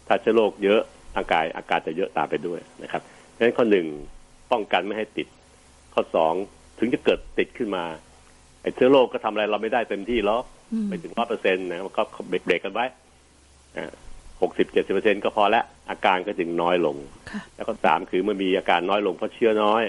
[0.08, 0.80] ถ้าเชื้อโรคเยอะ
[1.14, 3.02] ร่างกายอาการจะเยอะตามไปด้วยนะครับ
[3.36, 3.86] ดังนั้นข้อหนึ่ง
[4.52, 5.26] ป้องกันไม่ให้ติด
[5.94, 6.34] ข้อสอง
[6.78, 7.84] ถึงจะเกิดติดขึ้นมา
[8.62, 10.44] ไอ้เชื้อโรคก็ทำอะไรเราไม่ได้เต็มที่หรอก
[10.88, 12.86] ไปถึงร้อยเปอร์เซ็นต์นะก็เบรกกันไว้
[14.42, 16.96] หกสิบเจ็ดสิบเปอร์เซ็นก็พอแล้วอาการก็จึงน้อยลง
[17.56, 19.82] แล้วก็สามคือเมื่อมีอาการน้อยลงเพราะเชื้อน้อย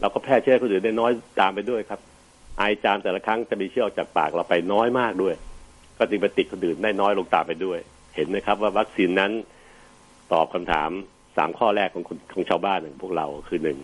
[0.00, 2.00] เราก็แพร่เชื้อคนอื่นได้น้อยตามไปด้วยครับ
[2.58, 5.34] ไอจามแต่ละครั้งจะมีเชื้อออกจากปากเราไปน้อยมากด้วย
[5.98, 7.78] ก็จึงไปติดคนอื่นได้น้อยลงตามไปด้วย
[8.16, 9.32] เห็นไหมครับว่าวัคซีนนั้น
[10.32, 10.90] ตอบคำถาม
[11.36, 13.78] สามข้อแรกของของชาวบ้านของพวกเราคือหนึ่ง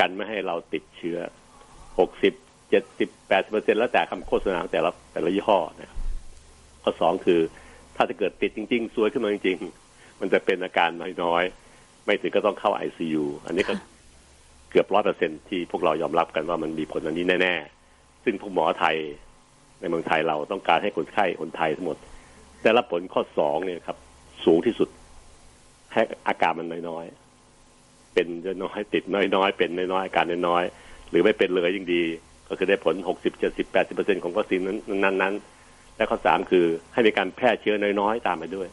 [0.00, 1.18] กันไม่ให้เราติดเชื้อ
[1.98, 2.34] หกสิบ
[2.70, 5.98] เจ็ดสิบแปดสิบเปอร์เซ็นแล้วแต่คำโฆษณาแต่ละแต่ละยี่ห้อนะครับ
[6.82, 7.40] ข้อสองคือ
[7.96, 9.58] ถ้าจะเกิดติดจริงๆซวยขึ้นมาจริง
[9.90, 10.90] ๆ มันจะเป็นอาการ
[11.22, 13.74] น้อยๆ ไม่ถึงก็ต้องเข้าไอซียูอันนี้ก็
[14.70, 17.54] เกือบร้อยเปอร์เซ็นที่พวกเรายอมรับกันว่ามันมีผลอันนี้แน่
[17.90, 18.96] ๆ ซึ่งพวกหมอไทย
[19.80, 21.96] ในเมืองไทยเราต้องการให้คนไข้คนไทยทั้งหมด
[22.62, 23.96] ได้รับผลข้อสองเนี่ยครับ
[24.44, 24.88] สูงที่สุด
[25.92, 28.26] ให้อาการมันน้อยๆ เป็น
[28.62, 32.02] น้อยติดน้อยๆ เป็นน้อยๆ อาการน้อยๆ หรือไม่เป็นเลยยิ่งดี
[32.48, 35.34] ก็คือได้ผลหกสิบเจ็ดสิบแปดสิบเปอร์เซ็นของวัคซีนนั้นนั้น
[35.96, 38.68] และข้อสามคือให้มีการแพร่เชื้อน้อยๆ ตามไปด้วย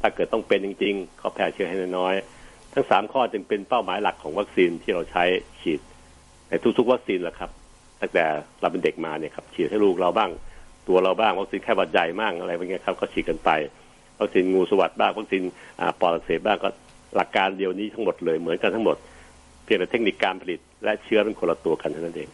[0.00, 5.24] ถ้าเกิดต้องเป็นจริงๆก็แพร่เชื้อให้น้อยๆ ทั้งสามข้อจึงเป็นเป้าหมายหลักของวัคซีนที่เราใช้
[5.60, 5.80] ฉีด
[6.48, 7.50] ในทุกๆ วัคซีนแหละครับ
[8.00, 8.24] ตั้งแต่
[8.60, 10.30] เราเป็นเด็กมาเนี่ยครับฉีดให้ลูกเราบ้าง
[10.88, 13.50] ตัวเราบ้างวัคซีนแค่หวัดใหญ่บ้างอะไรแบบนี้ครับก็ฉีดกันไป
[14.20, 15.42] วัคซีนงูสวัสดบ้างวัคซีน
[16.00, 16.68] ปอดอักเสบบ้างก็
[17.16, 18.96] หลักการเดียวนี้ทั้งหมดเลยเหมือนกันทั้งหมด
[19.64, 22.28] เพียงแต่เทคนิคการผลิต และเชื้อเป็นคนละตัวกันเท่านั้นเอง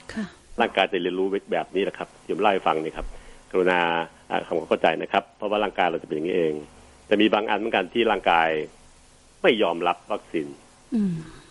[0.60, 3.06] ร่างกายจะเรียนรู้แบบนี้แหละครับเดี๋ยวเล่าให้ฟังนี่ครับ
[3.50, 3.80] กรุณา
[4.46, 6.54] ทำความเข้าใจนะครับ เพราะว่าร่างกายเราจะเป็นอย่างนี้เอง
[7.06, 8.48] แต่มีบางอันเหมือนกันที่ร่างกาย
[9.42, 10.46] ไม่ยอมรับวัคซีน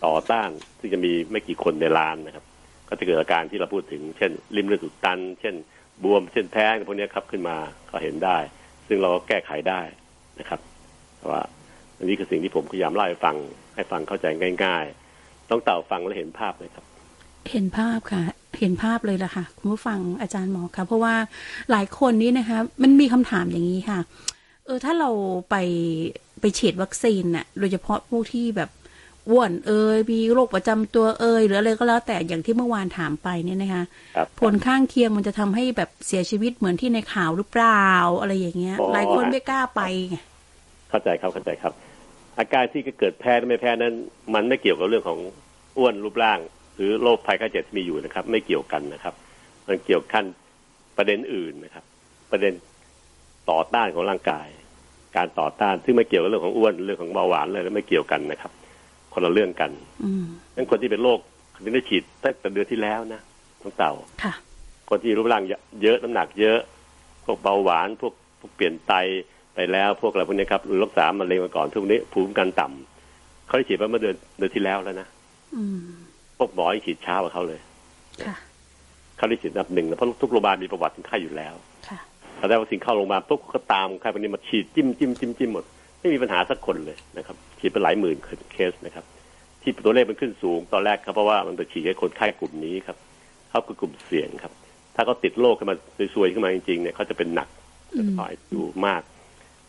[0.04, 2.44] ต่อต้านซึ่งจะมีไม่กี่คนในล้านนะครับ
[2.88, 5.54] ก็จะเกิดอาการที่เราพูดถึง เช่นริมเลือดอุดตัน เช่น
[6.02, 7.56] บวมเช่นแพ้งพวกนี้ครับขึ้นมา
[7.90, 8.38] ก็เห็นได้
[8.88, 9.80] ซึ่งเราก็แก้ไขได้
[10.40, 10.60] นะครับ
[11.16, 11.42] เพราะว่า
[11.98, 13.36] อันนี้คือสิ่งที่ผมพยายามเล่าให้ฟัง
[13.76, 14.26] ให้ฟังเข้าใจ
[14.64, 14.84] ง่าย
[15.18, 16.84] ๆ ต้องเต่าฟังและเห็นภาพเลยครับ
[17.50, 21.14] เห็นภาพค่ะ เห็นภาพเลยล่ะค่ะ คุณผู้ฟังอาจารย์หมอค่ะเพราะว่า
[21.70, 23.98] หลายคนนี้นะคะ มันมีคำถามอย่างนี้ค่ะ
[24.66, 25.10] เออถ้าเรา
[25.50, 25.56] ไป
[26.40, 28.70] ไปฉีดวัคซีนน่ะ โดยเฉพาะพวกที่แบบ
[29.30, 33.84] อ้วนเอยมีโรคประจำตัวเอยหรืออะไรก็แล้วแต่อย่างที่เมื่อวานถามไปเนี่ยนะคะ
[34.40, 37.88] ผลข้างเคียงมันจะทำให้แบบเสียชีวิตเหมือนที่ในข่าวหรือเปล่า
[38.20, 40.16] อะไรอย่างเงี้ย หลายคนไม่กล้าไปไง
[40.90, 41.72] เข้าใจครับเข้าใจครับ
[42.38, 43.94] อาการที่เกิดแพ้ไม่แพ้นั้น
[44.34, 45.18] มันไม่เกี่ยวกับเรื่องของ
[45.78, 49.14] อ้วนรูปร่างห รือโรคภัยไข้เจ็บที่มีอยู่นะครับ ไม่เกี่ยวกันนะครับ
[49.68, 50.24] มันเกี่ยวกัน
[50.96, 51.84] ประเด็นอื่นนะครับ
[52.30, 52.52] ประเด็น
[53.50, 54.48] ต่อต้านของร่างกาย
[55.16, 58.52] การต่อต้านซึ่งไม่เกี่ยวกับเรื่องของอ้วนเรื่องของเบาหวานเลยแล้วไม่เกี่ยวกันนะครับ
[59.12, 59.70] คนละเรื่องกัน
[60.56, 61.18] นั้นคนที่เป็นโรค
[61.54, 63.20] คนได้ฉีดตั้งแต่เดือนที่แล้วนะ
[63.60, 63.92] ท้องเต่า
[64.88, 65.42] คนที่รูปร่าง
[65.82, 66.58] เยอะน้ำหนักเยอะ
[67.24, 68.92] พวกเบาหวาน พวกพวกเปลี่ยนไต
[69.54, 75.08] ไปแล้วพวกอะไรพวกนี้ครับรักษามันเร็วมาก่อนทุกนี้ภูมิคุ้มกันต่ำเขาได้ฉีดไปเมื่อเดือนเดือนที่แล้วแล้วนะ
[76.40, 77.60] พวกหมอฉีดเช้ากว่าเขาเลย
[79.16, 81.54] เขาได้ฉีดนับหนึ่งนะเพราะทุกโรงพยาบาลมีประวัติคนไข้อยู่แล้ว
[82.38, 85.64] ถ้าได้วัคซีนเข้าโรงพยาบาลปุ๊บก็ตามใครคนนี้มาฉีดจิ้มจิ้มจิ้มจิ้มหมด
[86.00, 88.16] ไม่มีปัญหาสักคนเลยนะครับ ฉีดไปหลายหมื่น
[88.52, 89.04] เคสนะครับ
[89.62, 92.96] ที่ตัวเลขมันขึ้นสูงตอนแรกครับเพราะว่ามันไปฉีดให้คนไข้กลุ่มนี้ครับ
[93.50, 94.52] เขาคือกลุ่มเสี่ยงครับ
[94.94, 95.76] ถ้าเขาติดโรคขึ้นมา
[96.14, 97.48] ซวยๆขึ้นมาจริงๆเนี่ยเขาจะเป็นหนัก
[97.98, 99.02] จะต่อยดูมาก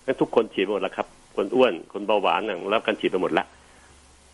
[0.06, 2.42] นั้นทุกคนฉีดไปหมดแล้วครับ คนอ้วนคนเบาหวาน
[2.72, 3.48] แล้วกันฉีดไปหมดแล้ว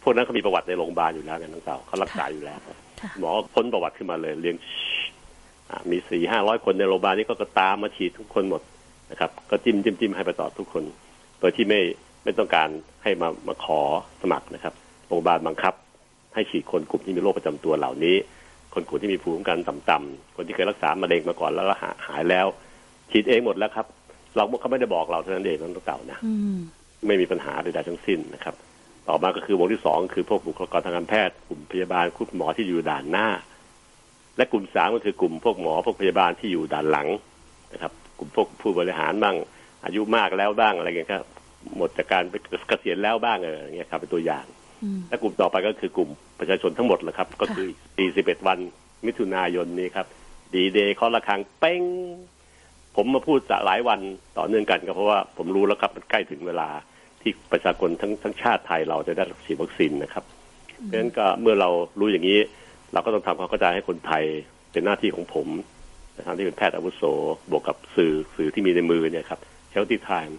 [0.03, 2.59] พวกนั้นเขามีประวัติในโรงพยาบาลอยู่แล้วเนี่ยน้องสาวเขารักษาอยู่แล้ว
[3.19, 4.55] หมอพ้นประวัติขึ้นมาเลยเลี้ยง
[5.91, 8.61] มีสี่ห้าร้อยคนในโรงพยาบาลนี้ก็ตามมาฉีดทุกคนหมด
[9.11, 10.83] นะครับ ก็จิ้มจิ้มจิ้มให้ไปต่อทุกคน
[11.39, 11.79] โดยที่ไม่
[12.23, 12.69] ไม่ต้องการ
[13.03, 13.79] ให้มามาขอ
[14.21, 14.73] สมัครนะครับ
[15.07, 15.73] โรงพยาบาลบังคับ
[16.33, 18.15] ให้ฉีดคนกลุ่มที่มีโรคประจำตัวเหล่านี้
[18.73, 21.73] คนกลุ่มที่มีภูมิคุ้มกันต่ำๆคนที่เคยรักษามะเร็งมาก่อนแล้วก็
[22.07, 22.47] หายแล้ว
[23.11, 23.85] ฉีดเองหมดแล้วครับ
[24.35, 26.57] เราเขาไม่ได้บอกเราเท่านั้นเองนั่นเก่านะอืม
[27.07, 28.55] ไม่มีปัญหาใดๆทั้งสิ้นนะครับ
[29.09, 33.27] ต่อมาก็คือวงที่สองคือพวกบุคลากรทางการแพทย์กลุ่มพยาบาลคุณหมอที่อยู่ด่านหน้า
[34.37, 37.07] และกลุ่มสามก็คือกลุ่มพวกหมอพวกพยาบาลที่อยู่ด่านหลัง
[37.73, 39.35] นะครับ กลุ่มพวกผู้บริหารบ้าง
[39.85, 41.23] อายุมากแล้วบ้างอะไรเงี้ยครับ
[41.77, 42.23] หมดจากการ
[42.67, 44.45] เกษียณแล้วบ้างเอออย่างเงี้ยครับเป็นตัวอย่าง
[44.83, 47.67] อืมและกลุ่มต่อไปก็คือกลุ่มประชาชนทั้งหมดแหละครับ ก็คือ
[48.07, 48.59] 41 วัน
[49.05, 50.07] มิถุนายนนี้ครับ
[50.53, 51.81] ดีเดย์เคาะระฆังเป้ง
[52.95, 53.99] ผมมาพูดจะหลายวัน
[54.37, 56.69] ต่อเนื่องกันก็เพราะว่าผมรู้แล้วครับมันใกล้ถึงเวลา
[57.27, 61.69] ที่ประชากรทั้งทั้งชาติไทยเราจะได้รับฉีดวัคซีนนะครับเพราะฉะนั้นก็เมื่อเรา
[61.99, 62.39] รู้อย่างนี้
[62.93, 64.23] เราก็ต้องทำความเข้าใจให้คนไทย
[64.71, 65.47] เป็นหน้าที่ของผม
[66.17, 67.03] นะครับที่เป็นแพทย์อาวุโส
[67.51, 69.39] บวกกับสื่อสื่อที่มีในมือเนี่ยครับ
[69.73, 70.33] Healthy Time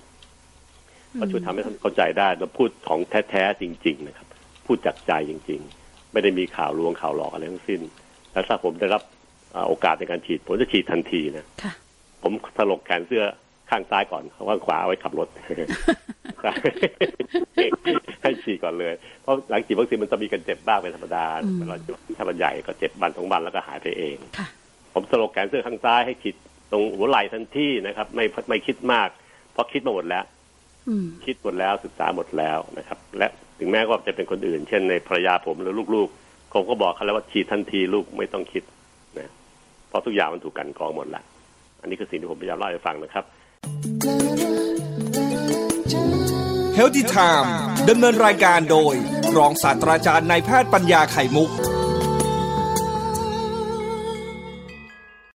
[1.19, 4.27] ก็ช่วยทำให้ท่านเข้าใจได้เราพูดของแท้ๆจริง ๆ นะครับ
[4.67, 7.81] พูดจากใจจริง ๆ ไม่ได้มีข่าวลวงข่าวหลอกอะไรทั้งสิ้น
[8.33, 9.03] แล้วถ้าผมได้รับ
[9.55, 11.73] อ่าโอกาสในการฉีด ผมจะฉีดทันทีนะค่ะ
[12.23, 13.25] ผมถลกแขนเสื้อ
[13.71, 15.29] ข้างซ้ายก่อนข้างขวาเอาไว้ขับรถ
[18.23, 21.77] ให้ฉีดก่อนเลย เพราะหลังฉีดวัคซีนมันจะมีกันเจ็บบ้างเป็นธรรมดาอืมเวลา
[22.17, 24.47] ถ้ามันใหญ่ก็เจ็บวันสองวันแล้วก็หายไปเองค่ะ
[24.93, 26.35] ผมสลกแขนเสื้อข้างซ้ายให้ฉีด
[26.71, 29.09] ตรงหัวไหล่ทันทีนะครับ ไม่ไม่คิดมาก
[29.53, 30.25] เพราะคิดมาหมดแล้ว
[30.89, 38.63] อืมคิดหมดแล้วศึกษาหมดแล้วนะครับ และถึงแม้ว่าจะเป็นคนอื่น เช่นในภรรยาผมหรือลูกๆผมก็บอกเขาแล้วว่าฉีดทันทีลูกไม่ต้องคิด
[39.19, 39.31] นะ
[39.89, 41.25] เพราะทุกอย่างมันถูกกลันกรองหมดแล้ว
[41.81, 43.25] อันนี้คือสิ่งที่ผมพยายามเล่าให้ฟังนะครับ
[46.79, 47.49] Healthy Time
[47.89, 48.95] ดำเนินรายการโดย
[49.37, 51.51] รองศาสตราจารย์นายแพทย์ปัญญาไข่มุก